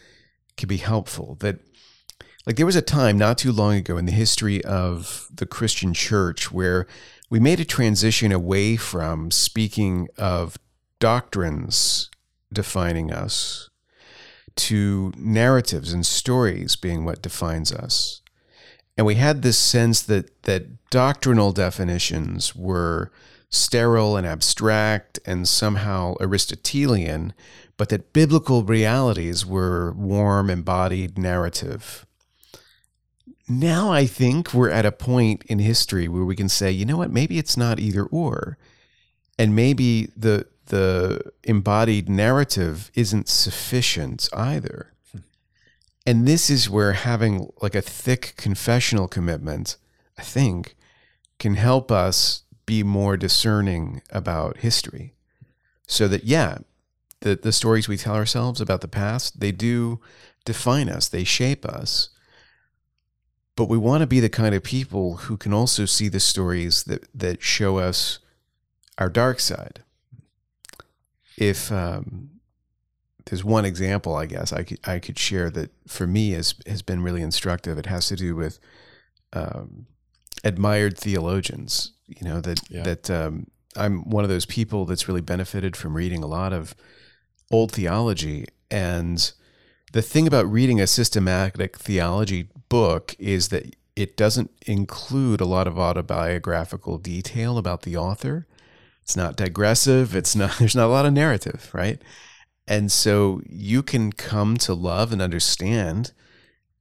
could 0.59 0.68
be 0.68 0.78
helpful. 0.78 1.37
That 1.40 1.61
like 2.48 2.56
there 2.56 2.66
was 2.66 2.76
a 2.76 2.82
time 2.82 3.18
not 3.18 3.37
too 3.37 3.52
long 3.52 3.74
ago 3.74 3.98
in 3.98 4.06
the 4.06 4.12
history 4.12 4.64
of 4.64 5.28
the 5.30 5.44
Christian 5.44 5.92
church 5.92 6.50
where 6.50 6.87
we 7.28 7.38
made 7.38 7.61
a 7.61 7.64
transition 7.64 8.32
away 8.32 8.74
from 8.74 9.30
speaking 9.30 10.08
of 10.16 10.56
doctrines 10.98 12.08
defining 12.50 13.12
us 13.12 13.68
to 14.56 15.12
narratives 15.14 15.92
and 15.92 16.06
stories 16.06 16.74
being 16.74 17.04
what 17.04 17.20
defines 17.20 17.70
us. 17.70 18.22
And 18.96 19.06
we 19.06 19.16
had 19.16 19.42
this 19.42 19.58
sense 19.58 20.00
that 20.04 20.44
that 20.44 20.88
doctrinal 20.88 21.52
definitions 21.52 22.56
were 22.56 23.12
sterile 23.50 24.16
and 24.16 24.26
abstract 24.26 25.20
and 25.26 25.46
somehow 25.46 26.14
Aristotelian, 26.18 27.34
but 27.76 27.90
that 27.90 28.14
biblical 28.14 28.64
realities 28.64 29.44
were 29.44 29.92
warm, 29.92 30.48
embodied 30.48 31.18
narrative. 31.18 32.06
Now 33.48 33.90
I 33.90 34.06
think 34.06 34.52
we're 34.52 34.70
at 34.70 34.87
a 34.87 34.92
point 34.92 35.42
in 35.46 35.58
history 35.58 36.06
where 36.08 36.24
we 36.24 36.37
can 36.37 36.48
say, 36.48 36.70
you 36.70 36.84
know 36.84 36.98
what, 36.98 37.11
maybe 37.11 37.38
it's 37.38 37.56
not 37.56 37.80
either 37.80 38.04
or. 38.04 38.58
And 39.38 39.54
maybe 39.56 40.11
the 40.16 40.46
the 40.66 41.32
embodied 41.44 42.11
narrative 42.11 42.90
isn't 42.94 43.26
sufficient 43.26 44.28
either. 44.34 44.92
And 46.06 46.26
this 46.26 46.50
is 46.50 46.68
where 46.68 46.92
having 46.92 47.50
like 47.62 47.74
a 47.74 47.80
thick 47.80 48.34
confessional 48.37 49.08
commitment, 49.08 49.76
I 50.18 50.22
think, 50.22 50.76
can 51.38 51.54
help 51.54 51.90
us 51.90 52.42
be 52.66 52.82
more 52.82 53.16
discerning 53.16 54.02
about 54.11 54.58
history 54.58 55.14
so 55.87 56.06
that 56.06 56.24
yeah 56.24 56.58
the, 57.20 57.34
the 57.34 57.50
stories 57.50 57.88
we 57.88 57.96
tell 57.96 58.14
ourselves 58.14 58.61
about 58.61 58.82
the 58.82 58.88
past 58.88 59.40
they 59.40 59.50
do 59.50 60.00
define 60.44 60.88
us 60.88 61.08
they 61.08 61.24
shape 61.24 61.64
us 61.64 62.11
but 63.59 63.68
we 63.68 63.77
want 63.77 64.03
to 64.03 64.07
be 64.07 64.21
the 64.21 64.29
kind 64.29 64.55
of 64.55 64.62
people 64.62 65.16
who 65.16 65.37
can 65.37 65.53
also 65.53 65.85
see 65.85 66.09
the 66.09 66.21
stories 66.21 66.85
that 66.85 67.09
that 67.12 67.42
show 67.42 67.79
us 67.79 68.21
our 68.99 69.09
dark 69.09 69.40
side 69.40 69.81
if 71.37 71.73
um, 71.73 72.31
there's 73.27 73.42
one 73.42 73.64
example 73.64 74.14
i 74.14 74.27
guess 74.27 74.53
i 74.53 74.62
could 74.62 74.79
i 74.85 75.01
could 75.01 75.18
share 75.18 75.51
that 75.51 75.73
for 75.88 76.07
me 76.07 76.31
has 76.31 76.55
has 76.66 76.83
been 76.83 77.03
really 77.03 77.21
instructive 77.21 77.77
it 77.77 77.87
has 77.87 78.07
to 78.07 78.14
do 78.14 78.37
with 78.37 78.61
um, 79.33 79.87
admired 80.44 80.97
theologians 80.97 81.90
you 82.07 82.27
know 82.27 82.40
that 82.40 82.61
yeah. 82.71 82.85
that 82.85 83.11
um, 83.11 83.49
I'm 83.77 84.09
one 84.09 84.23
of 84.23 84.31
those 84.31 84.47
people 84.47 84.85
that's 84.85 85.09
really 85.09 85.21
benefited 85.21 85.77
from 85.77 85.97
reading 85.97 86.23
a 86.23 86.29
lot 86.29 86.53
of 86.53 86.77
old 87.51 87.73
theology 87.73 88.47
and 88.71 89.33
the 89.92 90.03
thing 90.03 90.27
about 90.27 90.51
reading 90.51 90.81
a 90.81 90.87
systematic 90.87 91.77
theology 91.77 92.48
book 92.68 93.14
is 93.18 93.48
that 93.48 93.74
it 93.96 94.16
doesn't 94.16 94.51
include 94.66 95.40
a 95.40 95.46
lot 95.46 95.66
of 95.66 95.79
autobiographical 95.79 96.98
detail 96.98 97.59
about 97.59 97.83
the 97.83 97.96
author. 97.96 98.46
It's 99.03 99.16
not 99.16 99.37
digressive. 99.37 100.14
It's 100.14 100.37
not. 100.37 100.57
There's 100.59 100.77
not 100.77 100.87
a 100.87 100.92
lot 100.92 101.07
of 101.07 101.12
narrative, 101.12 101.70
right? 101.72 102.01
And 102.66 102.92
so 102.92 103.40
you 103.48 103.83
can 103.83 104.12
come 104.12 104.57
to 104.59 104.74
love 104.74 105.12
and 105.12 105.22
understand 105.22 106.12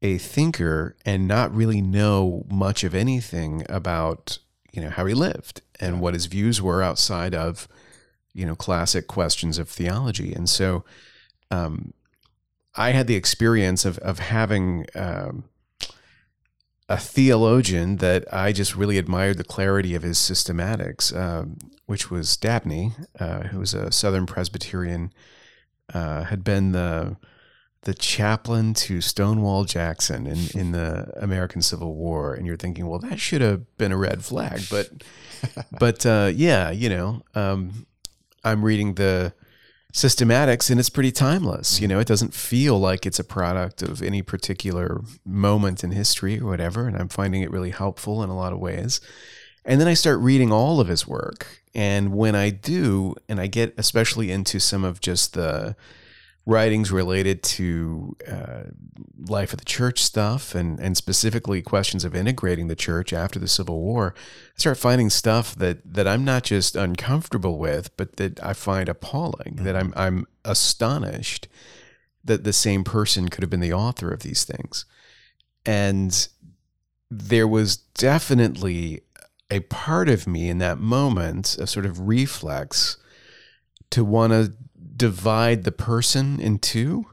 a 0.02 0.18
thinker 0.18 0.96
and 1.06 1.28
not 1.28 1.56
really 1.56 1.82
know 1.82 2.46
much 2.50 2.84
of 2.84 2.94
anything 2.94 3.66
about 3.68 4.38
you 4.72 4.82
know 4.82 4.90
how 4.90 5.06
he 5.06 5.14
lived 5.14 5.62
and 5.80 6.00
what 6.00 6.14
his 6.14 6.28
views 6.28 6.62
were 6.62 6.84
outside 6.84 7.34
of 7.34 7.68
you 8.34 8.46
know 8.46 8.56
classic 8.56 9.08
questions 9.08 9.58
of 9.58 9.68
theology 9.68 10.34
and 10.34 10.48
so 10.50 10.84
um, 11.50 11.94
i 12.78 12.92
had 12.92 13.08
the 13.08 13.16
experience 13.16 13.86
of 13.86 13.98
of 14.00 14.20
having 14.20 14.86
um, 14.96 15.44
a 16.90 16.98
theologian 16.98 17.98
that 17.98 18.32
i 18.34 18.52
just 18.52 18.76
really 18.76 18.98
admired 18.98 19.38
the 19.38 19.44
clarity 19.44 19.96
of 19.96 20.04
his 20.04 20.18
systematics 20.18 21.16
um, 21.16 21.58
which 21.86 22.10
was 22.10 22.38
dabney 22.38 22.94
uh, 23.20 23.44
who 23.44 23.60
was 23.60 23.74
a 23.74 23.92
southern 23.92 24.26
presbyterian 24.26 25.12
uh, 25.94 26.24
had 26.24 26.44
been 26.44 26.72
the 26.72 27.18
the 27.88 27.94
chaplain 27.94 28.74
to 28.74 29.00
Stonewall 29.00 29.64
Jackson 29.64 30.28
in, 30.28 30.38
in 30.60 30.72
the 30.74 31.10
American 31.22 31.62
Civil 31.62 31.96
War, 31.96 32.34
and 32.34 32.46
you're 32.46 32.58
thinking, 32.58 32.86
well, 32.86 33.00
that 33.00 33.18
should 33.18 33.40
have 33.40 33.78
been 33.78 33.94
a 33.94 33.98
red 33.98 34.26
flag. 34.26 34.62
But, 34.70 34.90
but 35.80 36.06
uh, 36.06 36.32
yeah, 36.36 36.70
you 36.70 36.90
know, 36.90 37.22
um, 37.34 37.88
I'm 38.44 38.64
reading 38.64 38.96
the 38.96 39.34
systematics, 39.94 40.70
and 40.70 40.80
it's 40.80 40.90
pretty 40.90 41.12
timeless. 41.12 41.80
You 41.80 41.88
know, 41.88 42.00
it 42.00 42.08
doesn't 42.08 42.34
feel 42.34 42.80
like 42.80 43.06
it's 43.06 43.20
a 43.20 43.24
product 43.24 43.82
of 43.82 44.02
any 44.02 44.22
particular 44.22 45.02
moment 45.26 45.84
in 45.84 45.92
history 45.92 46.40
or 46.40 46.46
whatever, 46.46 46.88
and 46.88 46.96
I'm 46.96 47.10
finding 47.10 47.42
it 47.42 47.52
really 47.52 47.72
helpful 47.72 48.22
in 48.24 48.30
a 48.30 48.36
lot 48.36 48.54
of 48.54 48.60
ways. 48.60 49.02
And 49.66 49.82
then 49.82 49.88
I 49.88 49.96
start 49.96 50.20
reading 50.20 50.52
all 50.52 50.80
of 50.80 50.88
his 50.88 51.08
work, 51.08 51.62
and 51.74 52.14
when 52.14 52.36
I 52.36 52.50
do, 52.50 53.16
and 53.28 53.40
I 53.40 53.48
get 53.48 53.74
especially 53.78 54.32
into 54.32 54.60
some 54.60 54.84
of 54.84 55.02
just 55.02 55.34
the 55.34 55.76
writings 56.48 56.94
related 56.94 57.44
to 57.44 58.16
uh, 58.26 58.64
life 59.28 59.52
of 59.52 59.60
the 59.60 59.66
church 59.66 60.02
stuff 60.02 60.56
and, 60.56 60.80
and 60.80 60.96
specifically 60.96 61.62
questions 61.62 62.06
of 62.06 62.16
integrating 62.16 62.70
the 62.70 62.76
church 62.76 63.12
after 63.12 63.38
the 63.38 63.50
Civil 63.50 63.82
War, 63.82 64.16
I 64.18 64.60
start 64.60 64.78
finding 64.78 65.10
stuff 65.10 65.54
that, 65.56 65.80
that 65.94 66.08
I'm 66.08 66.24
not 66.24 66.44
just 66.44 66.78
uncomfortable 66.78 67.58
with, 67.58 67.96
but 67.98 68.16
that 68.16 68.42
I 68.42 68.54
find 68.54 68.88
appalling, 68.88 69.56
mm-hmm. 69.56 69.66
that 69.66 69.76
I'm, 69.76 69.94
I'm 69.98 70.26
astonished 70.46 71.50
that 72.24 72.46
the 72.46 72.54
same 72.54 72.86
person 72.86 73.28
could 73.28 73.44
have 73.44 73.50
been 73.50 73.60
the 73.60 73.74
author 73.74 74.10
of 74.10 74.22
these 74.22 74.46
things. 74.46 74.86
And 75.66 76.30
there 77.12 77.48
was 77.48 77.76
definitely 77.76 79.02
a 79.52 79.60
part 79.60 80.08
of 80.08 80.28
me 80.28 80.50
in 80.50 80.60
that 80.60 80.80
moment, 80.80 81.58
a 81.60 81.68
sort 81.68 81.86
of 81.86 82.08
reflex 82.08 82.96
to 83.90 84.06
want 84.06 84.32
to 84.32 84.54
divide 84.96 85.64
the 85.64 85.72
person 85.72 86.40
in 86.40 86.60
two 86.60 87.06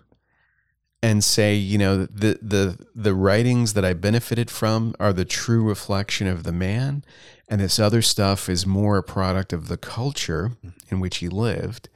and 1.02 1.22
say, 1.22 1.54
you 1.54 1.76
know, 1.78 2.06
the 2.06 2.38
the 2.40 2.78
the 2.94 3.14
writings 3.14 3.74
that 3.74 3.84
I 3.84 3.92
benefited 3.92 4.50
from 4.50 4.94
are 4.98 5.12
the 5.12 5.24
true 5.26 5.62
reflection 5.62 6.26
of 6.26 6.44
the 6.44 6.52
man, 6.52 7.04
and 7.48 7.60
this 7.60 7.78
other 7.78 8.00
stuff 8.02 8.48
is 8.48 8.66
more 8.66 8.96
a 8.96 9.02
product 9.02 9.52
of 9.52 9.68
the 9.68 9.76
culture 9.76 10.52
in 10.90 11.00
which 11.00 11.18
he 11.18 11.28
lived. 11.28 11.88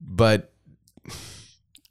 But 0.00 0.52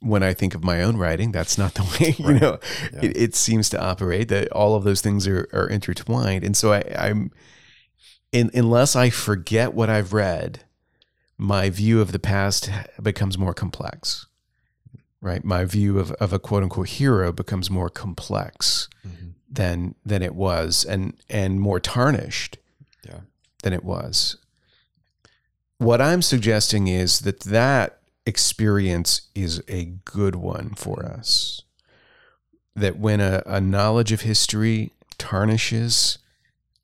when 0.00 0.22
I 0.22 0.34
think 0.34 0.54
of 0.54 0.62
my 0.62 0.82
own 0.82 0.96
writing, 0.96 1.32
that's 1.32 1.56
not 1.56 1.74
the 1.74 1.82
way 2.00 2.14
you 2.18 2.32
Right. 2.32 2.42
know 2.42 2.58
Yeah. 2.92 3.00
it, 3.04 3.16
it 3.16 3.34
seems 3.36 3.68
to 3.70 3.80
operate. 3.80 4.28
That 4.28 4.50
all 4.52 4.74
of 4.74 4.84
those 4.84 5.00
things 5.00 5.26
are, 5.28 5.48
are 5.52 5.68
intertwined, 5.68 6.42
and 6.44 6.56
so 6.56 6.72
I, 6.72 6.80
I'm 6.98 7.30
in, 8.32 8.50
unless 8.54 8.96
I 8.96 9.10
forget 9.10 9.72
what 9.72 9.88
I've 9.88 10.12
read, 10.12 10.64
my 11.38 11.70
view 11.70 12.00
of 12.00 12.12
the 12.12 12.18
past 12.18 12.70
becomes 13.02 13.36
more 13.38 13.54
complex. 13.54 14.26
Right, 15.20 15.42
my 15.44 15.64
view 15.64 15.98
of, 15.98 16.10
of 16.12 16.32
a 16.34 16.38
quote 16.38 16.62
unquote 16.62 16.88
hero 16.88 17.32
becomes 17.32 17.70
more 17.70 17.88
complex 17.88 18.88
Mhm. 19.06 19.32
than 19.50 19.94
than 20.04 20.22
it 20.22 20.34
was, 20.34 20.84
and 20.84 21.14
and 21.30 21.60
more 21.60 21.80
tarnished 21.80 22.58
Yeah. 23.06 23.20
than 23.62 23.72
it 23.72 23.84
was. 23.84 24.36
What 25.78 26.00
I'm 26.02 26.20
suggesting 26.22 26.88
is 26.88 27.20
that 27.20 27.40
that 27.40 28.00
experience 28.26 29.22
is 29.34 29.62
a 29.66 29.86
good 30.04 30.34
one 30.36 30.74
for 30.74 31.04
us. 31.04 31.62
That 32.76 32.98
when 32.98 33.20
a, 33.20 33.42
a 33.46 33.60
knowledge 33.62 34.12
of 34.12 34.22
history 34.22 34.92
tarnishes 35.18 36.18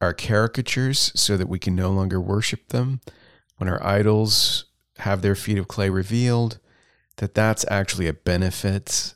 our 0.01 0.15
caricatures 0.15 1.13
so 1.15 1.37
that 1.37 1.49
we 1.49 1.59
can 1.59 1.75
no 1.75 1.91
longer 1.91 2.21
worship 2.21 2.69
them, 2.69 3.01
when 3.61 3.69
our 3.69 3.85
idols 3.87 4.65
have 5.01 5.21
their 5.21 5.35
feet 5.35 5.59
of 5.59 5.69
clay 5.69 5.91
revealed, 5.91 6.59
that 7.17 7.35
that's 7.35 7.67
actually 7.71 8.07
a 8.07 8.15
benefit 8.15 9.13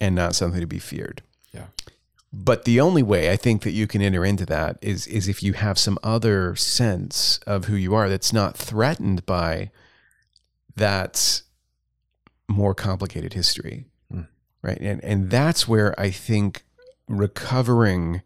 and 0.00 0.14
not 0.14 0.36
something 0.36 0.60
to 0.60 0.68
be 0.68 0.78
feared. 0.78 1.20
Yeah. 1.52 1.66
But 2.32 2.64
the 2.64 2.80
only 2.80 3.02
way 3.02 3.28
I 3.32 3.36
think 3.36 3.62
that 3.62 3.72
you 3.72 3.88
can 3.88 4.00
enter 4.00 4.24
into 4.24 4.46
that 4.46 4.78
is 4.80 5.08
is 5.08 5.26
if 5.26 5.42
you 5.42 5.54
have 5.54 5.80
some 5.80 5.98
other 6.04 6.54
sense 6.54 7.40
of 7.44 7.64
who 7.64 7.74
you 7.74 7.92
are 7.94 8.08
that's 8.08 8.32
not 8.32 8.56
threatened 8.56 9.26
by 9.26 9.72
that 10.76 11.42
more 12.46 12.74
complicated 12.74 13.32
history. 13.32 13.86
Hmm. 14.12 14.22
Right. 14.62 14.78
And 14.80 15.02
and 15.02 15.28
that's 15.28 15.66
where 15.66 15.98
I 16.00 16.12
think 16.12 16.62
recovering 17.08 18.22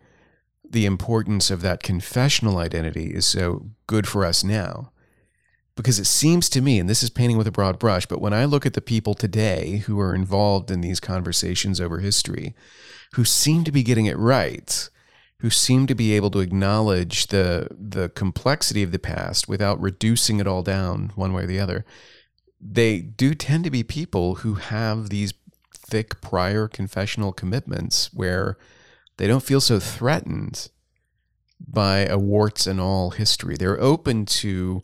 the 0.69 0.85
importance 0.85 1.51
of 1.51 1.63
that 1.63 1.83
confessional 1.83 2.59
identity 2.59 3.15
is 3.15 3.25
so 3.25 3.71
good 3.87 4.07
for 4.07 4.27
us 4.27 4.45
now. 4.45 4.92
Because 5.75 5.99
it 5.99 6.07
seems 6.07 6.51
to 6.51 6.61
me, 6.61 6.79
and 6.79 6.89
this 6.89 7.03
is 7.03 7.11
painting 7.11 7.39
with 7.39 7.47
a 7.47 7.53
broad 7.53 7.79
brush, 7.79 8.05
but 8.07 8.21
when 8.21 8.35
I 8.35 8.45
look 8.45 8.67
at 8.67 8.75
the 8.75 8.83
people 8.83 9.15
today 9.15 9.79
who 9.87 9.99
are 9.99 10.15
involved 10.15 10.71
in 10.71 10.83
these 10.83 11.01
conversations 11.01 11.81
over 11.81 11.99
history, 12.01 12.55
who 13.15 13.25
seem 13.25 13.65
to 13.65 13.73
be 13.73 13.83
getting 13.83 14.07
it 14.07 14.19
right, 14.19 14.91
who 15.39 15.51
seem 15.51 15.87
to 15.87 15.95
be 15.95 16.13
able 16.15 16.31
to 16.31 16.41
acknowledge 16.41 17.29
the 17.29 17.69
the 17.71 18.11
complexity 18.11 18.83
of 18.83 18.93
the 18.93 18.99
past 18.99 19.49
without 19.49 19.81
reducing 19.81 20.39
it 20.39 20.47
all 20.47 20.63
down 20.63 21.11
one 21.15 21.33
way 21.33 21.45
or 21.45 21.47
the 21.47 21.59
other, 21.59 21.85
they 22.61 23.01
do 23.01 23.35
tend 23.35 23.65
to 23.65 23.71
be 23.71 23.83
people 23.83 24.37
who 24.37 24.55
have 24.55 25.09
these 25.09 25.35
thick 25.75 26.21
prior 26.21 26.69
confessional 26.69 27.33
commitments 27.33 28.13
where 28.15 28.57
they 29.17 29.27
don't 29.27 29.43
feel 29.43 29.61
so 29.61 29.81
threatened 29.81 30.69
by 31.59 32.01
a 32.07 32.19
warts 32.19 32.67
and 32.67 32.81
all 32.81 33.11
history. 33.11 33.57
They're 33.59 33.81
open 33.81 34.27
to 34.27 34.83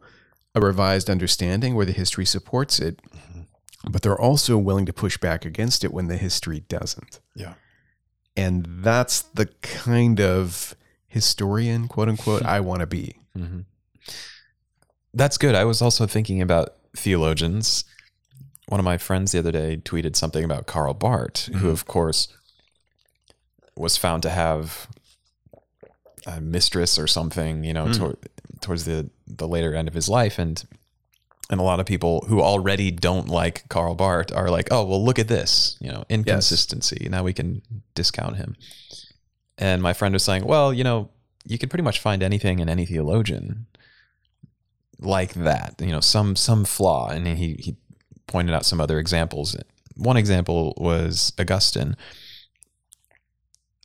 a 0.63 0.67
revised 0.67 1.09
understanding 1.09 1.75
where 1.75 1.87
the 1.87 1.93
history 1.93 2.25
supports 2.27 2.79
it, 2.81 3.01
but 3.89 4.03
they're 4.03 4.21
also 4.21 4.59
willing 4.59 4.87
to 4.87 4.93
push 4.93 5.17
back 5.19 5.45
against 5.45 5.85
it 5.85 5.93
when 5.93 6.09
the 6.09 6.17
history 6.17 6.61
doesn't. 6.69 7.21
Yeah. 7.35 7.55
And 8.37 8.67
that's 8.83 9.23
the 9.23 9.47
kind 9.63 10.21
of 10.21 10.75
historian, 11.07 11.89
quote 11.89 12.09
unquote, 12.09 12.43
I 12.57 12.61
want 12.61 12.81
to 12.81 12.87
be. 12.87 13.17
hmm 13.35 13.61
That's 15.15 15.39
good. 15.39 15.55
I 15.55 15.65
was 15.65 15.81
also 15.83 16.07
thinking 16.07 16.43
about 16.43 16.75
theologians. 16.97 17.85
One 18.69 18.79
of 18.81 18.85
my 18.85 18.99
friends 18.99 19.33
the 19.33 19.39
other 19.39 19.53
day 19.53 19.79
tweeted 19.79 20.15
something 20.17 20.45
about 20.45 20.67
Karl 20.67 20.93
Barth, 20.95 21.47
who, 21.47 21.69
Mhm. 21.69 21.73
of 21.73 21.87
course, 21.87 22.29
was 23.77 23.97
found 23.97 24.23
to 24.25 24.31
have 24.31 24.89
a 26.27 26.41
mistress 26.41 26.99
or 26.99 27.07
something, 27.07 27.65
you 27.65 27.73
know, 27.73 27.87
Mm. 27.87 27.97
toward, 27.97 28.17
towards 28.61 28.85
the, 28.85 29.09
the 29.29 29.49
later 29.49 29.75
end 29.75 29.89
of 29.89 29.95
his 29.95 30.09
life. 30.09 30.39
And 30.39 30.63
and 31.51 31.61
a 31.61 31.65
lot 31.65 31.81
of 31.81 31.87
people 31.87 32.25
who 32.29 32.43
already 32.43 32.91
don't 32.91 33.29
like 33.29 33.69
Karl 33.69 33.95
Barth 33.95 34.35
are 34.35 34.51
like, 34.51 34.69
oh, 34.71 34.85
well, 34.85 35.03
look 35.03 35.19
at 35.19 35.29
this, 35.29 35.79
you 35.81 35.91
know, 35.91 36.05
inconsistency. 36.11 37.09
Now 37.11 37.23
we 37.25 37.33
can 37.33 37.63
discount 37.95 38.37
him. 38.37 38.55
And 39.57 39.83
my 39.83 39.95
friend 39.95 40.13
was 40.13 40.23
saying, 40.23 40.45
well, 40.45 40.75
you 40.75 40.85
know, 40.85 41.09
you 41.45 41.59
can 41.59 41.71
pretty 41.71 41.83
much 41.83 42.01
find 42.01 42.23
anything 42.23 42.59
in 42.59 42.69
any 42.69 42.85
theologian 42.85 43.67
like 45.01 45.33
that, 45.35 45.77
you 45.81 45.91
know, 45.91 46.01
some 46.01 46.37
some 46.37 46.65
flaw. 46.65 47.09
And 47.09 47.27
he 47.27 47.55
he 47.59 47.77
pointed 48.27 48.55
out 48.55 48.67
some 48.67 48.81
other 48.81 48.99
examples. 48.99 49.57
One 49.97 50.17
example 50.17 50.75
was 50.77 51.33
Augustine. 51.39 51.97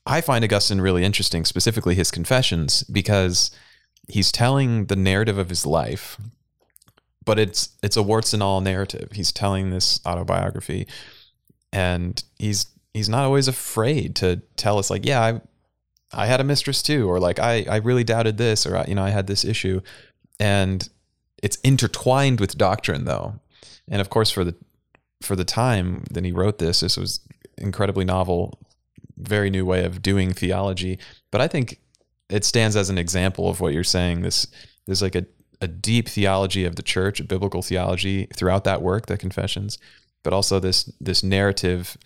I 0.06 0.20
find 0.20 0.44
Augustine 0.44 0.82
really 0.82 1.06
interesting, 1.06 1.46
specifically 1.46 1.96
his 1.96 2.12
confessions, 2.12 2.84
because 2.84 3.52
he's 4.08 4.32
telling 4.32 4.86
the 4.86 4.96
narrative 4.96 5.38
of 5.38 5.50
his 5.50 5.66
life, 5.66 6.18
but 7.26 7.40
it's 7.40 7.70
it's 7.82 7.98
a 7.98 8.04
warts 8.04 8.34
and 8.34 8.44
all 8.44 8.62
narrative. 8.62 9.10
He's 9.14 9.32
telling 9.32 9.70
this 9.70 10.00
autobiography, 10.06 10.88
and 11.72 12.22
he's 12.38 12.68
he's 12.94 13.10
not 13.10 13.24
always 13.24 13.48
afraid 13.48 14.16
to 14.18 14.42
tell 14.58 14.78
us 14.78 14.90
like, 14.90 15.06
yeah, 15.06 15.22
I 15.22 15.42
I 16.12 16.26
had 16.28 16.42
a 16.42 16.44
mistress 16.44 16.84
too, 16.84 17.10
or 17.10 17.20
like 17.20 17.40
I 17.40 17.66
I 17.70 17.78
really 17.78 18.04
doubted 18.04 18.38
this, 18.38 18.66
or 18.66 18.84
you 18.88 18.96
know 18.96 19.04
I 19.04 19.10
had 19.10 19.28
this 19.28 19.46
issue, 19.46 19.82
and 20.40 20.88
it's 21.42 21.58
intertwined 21.58 22.40
with 22.40 22.58
doctrine 22.58 23.06
though, 23.06 23.40
and 23.88 24.02
of 24.02 24.10
course 24.10 24.30
for 24.30 24.44
the 24.44 24.56
for 25.22 25.36
the 25.36 25.46
time 25.46 26.04
that 26.12 26.26
he 26.26 26.32
wrote 26.32 26.60
this, 26.60 26.82
this 26.82 26.98
was 26.98 27.22
incredibly 27.58 28.04
novel, 28.04 28.60
very 29.18 29.50
new 29.50 29.66
way 29.66 29.86
of 29.86 30.02
doing 30.02 30.34
theology. 30.34 31.00
But 31.32 31.40
I 31.40 31.48
think 31.48 31.80
it 32.34 32.44
stands 32.44 32.76
as 32.76 32.90
an 32.90 32.98
example 32.98 33.48
of 33.48 33.60
what 33.60 33.74
you're 33.74 33.84
saying. 33.84 34.22
This 34.22 34.48
there's 34.86 35.02
like 35.02 35.16
a 35.16 35.26
a 35.62 35.68
deep 35.68 36.10
theology 36.10 36.66
of 36.66 36.76
the 36.76 36.84
church, 36.84 37.22
a 37.22 37.24
biblical 37.24 37.62
theology 37.62 38.28
throughout 38.36 38.66
that 38.66 38.82
work, 38.82 39.06
the 39.06 39.18
confessions, 39.18 39.78
but 40.24 40.34
also 40.34 40.60
this 40.60 40.92
this 41.00 41.24
narrative 41.24 41.98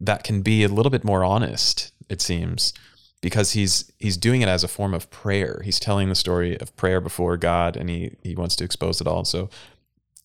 that 0.00 0.24
can 0.24 0.42
be 0.42 0.64
a 0.64 0.68
little 0.68 0.90
bit 0.90 1.04
more 1.04 1.24
honest, 1.24 1.92
it 2.08 2.20
seems, 2.20 2.72
because 3.20 3.52
he's 3.52 3.90
he's 3.98 4.16
doing 4.16 4.42
it 4.42 4.48
as 4.48 4.64
a 4.64 4.68
form 4.68 4.92
of 4.92 5.10
prayer. 5.10 5.62
He's 5.64 5.80
telling 5.80 6.08
the 6.08 6.14
story 6.14 6.58
of 6.60 6.76
prayer 6.76 7.00
before 7.00 7.36
God, 7.36 7.76
and 7.76 7.88
he 7.88 8.16
he 8.22 8.34
wants 8.34 8.56
to 8.56 8.64
expose 8.64 9.00
it 9.00 9.06
all. 9.06 9.24
So 9.24 9.48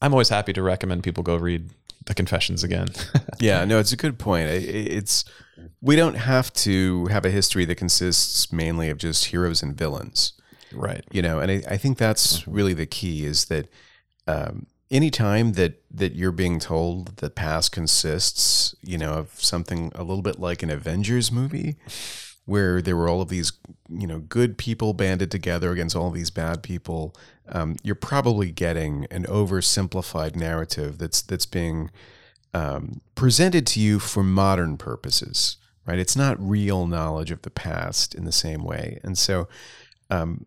I'm 0.01 0.13
always 0.13 0.29
happy 0.29 0.53
to 0.53 0.63
recommend 0.63 1.03
people 1.03 1.23
go 1.23 1.37
read 1.37 1.69
the 2.05 2.13
confessions 2.13 2.63
again. 2.63 2.87
Yeah, 3.39 3.65
no, 3.65 3.79
it's 3.79 3.91
a 3.91 3.97
good 3.97 4.17
point. 4.17 4.49
It's 4.49 5.25
we 5.81 5.97
don't 5.97 6.15
have 6.15 6.53
to 6.53 7.05
have 7.07 7.25
a 7.25 7.29
history 7.29 7.65
that 7.65 7.75
consists 7.75 8.51
mainly 8.51 8.89
of 8.89 8.97
just 8.97 9.25
heroes 9.25 9.61
and 9.61 9.77
villains. 9.77 10.33
right. 10.73 11.03
you 11.11 11.21
know 11.21 11.39
and 11.39 11.51
I, 11.51 11.63
I 11.69 11.77
think 11.77 11.97
that's 11.97 12.47
really 12.47 12.73
the 12.73 12.85
key 12.85 13.25
is 13.25 13.45
that 13.45 13.67
um, 14.27 14.67
anytime 14.89 15.53
that 15.53 15.81
that 15.91 16.15
you're 16.15 16.31
being 16.31 16.59
told 16.59 17.17
the 17.17 17.29
past 17.29 17.71
consists 17.71 18.75
you 18.81 18.97
know 18.97 19.13
of 19.13 19.29
something 19.43 19.91
a 19.95 20.03
little 20.03 20.21
bit 20.23 20.39
like 20.39 20.63
an 20.63 20.69
avengers 20.69 21.31
movie 21.31 21.75
where 22.45 22.81
there 22.81 22.95
were 22.95 23.09
all 23.09 23.21
of 23.21 23.29
these 23.29 23.51
you 23.89 24.07
know 24.07 24.19
good 24.19 24.57
people 24.57 24.93
banded 24.93 25.31
together 25.31 25.71
against 25.71 25.95
all 25.95 26.11
these 26.11 26.29
bad 26.31 26.63
people 26.63 27.13
um, 27.49 27.75
you're 27.83 27.95
probably 27.95 28.51
getting 28.51 29.05
an 29.11 29.23
oversimplified 29.25 30.35
narrative 30.35 30.97
that's 30.97 31.21
that's 31.21 31.45
being 31.45 31.91
um, 32.53 33.01
presented 33.15 33.67
to 33.67 33.79
you 33.79 33.99
for 33.99 34.23
modern 34.23 34.77
purposes 34.77 35.57
right 35.85 35.99
it's 35.99 36.15
not 36.15 36.37
real 36.39 36.87
knowledge 36.87 37.31
of 37.31 37.41
the 37.43 37.49
past 37.49 38.15
in 38.15 38.25
the 38.25 38.31
same 38.31 38.63
way 38.63 38.99
and 39.03 39.17
so 39.17 39.47
um, 40.09 40.45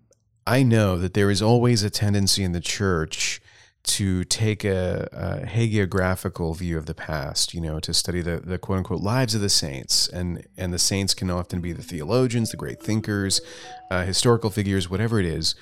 I 0.49 0.62
know 0.62 0.97
that 0.97 1.12
there 1.12 1.31
is 1.31 1.43
always 1.43 1.83
a 1.83 1.91
tendency 1.91 2.43
in 2.43 2.53
the 2.53 2.61
church 2.61 3.43
to 3.85 4.25
take 4.25 4.64
a, 4.64 5.07
a 5.12 5.47
hagiographical 5.47 6.57
view 6.57 6.79
of 6.79 6.87
the 6.87 6.95
past, 6.95 7.53
you 7.53 7.61
know, 7.61 7.81
to 7.81 7.93
study 7.93 8.22
the, 8.22 8.41
the 8.41 8.57
quote 8.57 8.79
unquote 8.79 9.03
lives 9.03 9.35
of 9.35 9.43
the 9.43 9.51
saints. 9.51 10.09
And, 10.09 10.47
and 10.57 10.72
the 10.72 10.79
saints 10.79 11.12
can 11.12 11.31
often 11.31 11.61
be 11.61 11.72
the 11.72 11.83
theologians, 11.83 12.51
the 12.51 12.57
great 12.57 12.83
thinkers, 12.83 13.43
uh, 13.91 14.05
historical 14.05 14.49
figures, 14.49 14.89
whatever 14.89 15.20
it 15.20 15.27
is. 15.27 15.55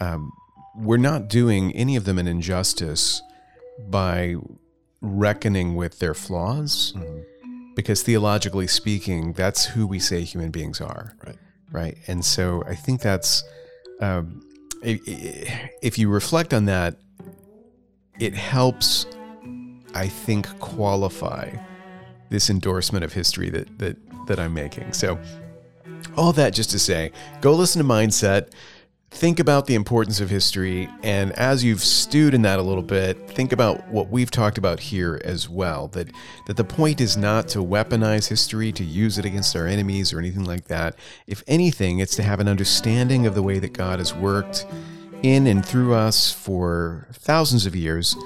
Um, 0.00 0.32
we're 0.80 0.96
not 0.96 1.28
doing 1.28 1.72
any 1.76 1.96
of 1.96 2.04
them 2.04 2.18
an 2.18 2.26
injustice 2.26 3.22
by 3.88 4.36
reckoning 5.00 5.74
with 5.74 5.98
their 5.98 6.14
flaws, 6.14 6.94
because 7.74 8.02
theologically 8.02 8.66
speaking, 8.66 9.32
that's 9.32 9.64
who 9.66 9.86
we 9.86 9.98
say 9.98 10.22
human 10.22 10.50
beings 10.50 10.80
are 10.80 11.14
Right. 11.24 11.38
right? 11.70 11.98
And 12.06 12.24
so 12.24 12.62
I 12.66 12.74
think 12.74 13.00
that's 13.00 13.42
um, 14.00 14.42
if 14.82 15.98
you 15.98 16.08
reflect 16.08 16.54
on 16.54 16.64
that, 16.66 16.96
it 18.18 18.34
helps, 18.34 19.06
I 19.94 20.08
think, 20.08 20.46
qualify 20.58 21.50
this 22.30 22.50
endorsement 22.50 23.04
of 23.04 23.12
history 23.12 23.50
that 23.50 23.78
that 23.78 23.96
that 24.26 24.38
I'm 24.38 24.54
making. 24.54 24.92
So 24.92 25.18
all 26.16 26.32
that 26.34 26.54
just 26.54 26.70
to 26.70 26.78
say, 26.78 27.12
go 27.40 27.54
listen 27.54 27.82
to 27.82 27.88
Mindset 27.88 28.52
think 29.10 29.40
about 29.40 29.66
the 29.66 29.74
importance 29.74 30.20
of 30.20 30.30
history 30.30 30.88
and 31.02 31.32
as 31.32 31.64
you've 31.64 31.82
stewed 31.82 32.32
in 32.32 32.42
that 32.42 32.60
a 32.60 32.62
little 32.62 32.82
bit 32.82 33.28
think 33.30 33.52
about 33.52 33.86
what 33.88 34.08
we've 34.08 34.30
talked 34.30 34.56
about 34.56 34.78
here 34.78 35.20
as 35.24 35.48
well 35.48 35.88
that 35.88 36.08
that 36.46 36.56
the 36.56 36.64
point 36.64 37.00
is 37.00 37.16
not 37.16 37.48
to 37.48 37.58
weaponize 37.58 38.28
history 38.28 38.70
to 38.70 38.84
use 38.84 39.18
it 39.18 39.24
against 39.24 39.54
our 39.56 39.66
enemies 39.66 40.12
or 40.12 40.18
anything 40.18 40.44
like 40.44 40.64
that. 40.66 40.96
If 41.26 41.42
anything 41.46 41.98
it's 41.98 42.16
to 42.16 42.22
have 42.22 42.40
an 42.40 42.48
understanding 42.48 43.26
of 43.26 43.34
the 43.34 43.42
way 43.42 43.58
that 43.58 43.72
God 43.72 43.98
has 43.98 44.14
worked 44.14 44.66
in 45.22 45.46
and 45.46 45.64
through 45.64 45.94
us 45.94 46.32
for 46.32 47.08
thousands 47.12 47.66
of 47.66 47.76
years 47.76 48.16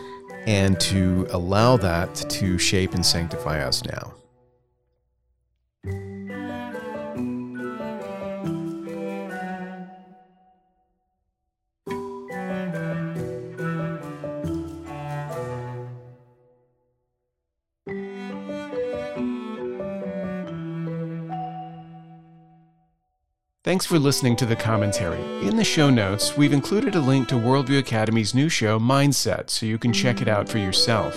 and 0.47 0.79
to 0.81 1.27
allow 1.31 1.77
that 1.79 2.15
to 2.15 2.59
shape 2.59 2.95
and 2.95 3.05
sanctify 3.05 3.61
us 3.61 3.85
now 3.85 4.15
Thanks 23.75 23.87
for 23.87 23.99
listening 23.99 24.37
to 24.37 24.47
the 24.47 24.55
commentary. 24.55 25.21
In 25.45 25.57
the 25.57 25.65
show 25.65 25.91
notes, 25.91 26.37
we've 26.37 26.53
included 26.53 26.95
a 26.95 27.01
link 27.01 27.27
to 27.27 27.35
Worldview 27.35 27.81
Academy's 27.81 28.33
new 28.33 28.49
show, 28.49 28.79
Mindset, 28.79 29.51
so 29.51 29.67
you 29.67 29.79
can 29.79 29.93
check 29.93 30.23
it 30.23 30.29
out 30.29 30.49
for 30.49 30.59
yourself. 30.59 31.17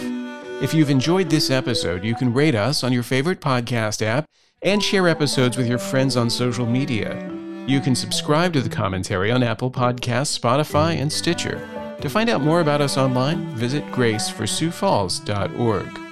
If 0.60 0.74
you've 0.74 0.90
enjoyed 0.90 1.30
this 1.30 1.52
episode, 1.52 2.04
you 2.04 2.16
can 2.16 2.34
rate 2.34 2.56
us 2.56 2.84
on 2.84 2.92
your 2.92 3.04
favorite 3.04 3.42
podcast 3.42 4.02
app 4.02 4.26
and 4.64 4.82
share 4.82 5.08
episodes 5.08 5.56
with 5.56 5.68
your 5.68 5.78
friends 5.78 6.18
on 6.18 6.32
social 6.32 6.66
media. 6.66 7.32
You 7.68 7.80
can 7.80 7.94
subscribe 7.94 8.54
to 8.54 8.62
the 8.62 8.70
commentary 8.70 9.32
on 9.32 9.44
Apple 9.44 9.70
Podcasts, 9.70 10.40
Spotify, 10.40 11.00
and 11.00 11.14
Stitcher. 11.14 11.62
To 12.02 12.10
find 12.10 12.28
out 12.28 12.42
more 12.42 12.62
about 12.62 12.82
us 12.82 12.98
online, 12.98 13.52
visit 13.52 13.86
graceforsiouxfalls.org. 13.92 16.07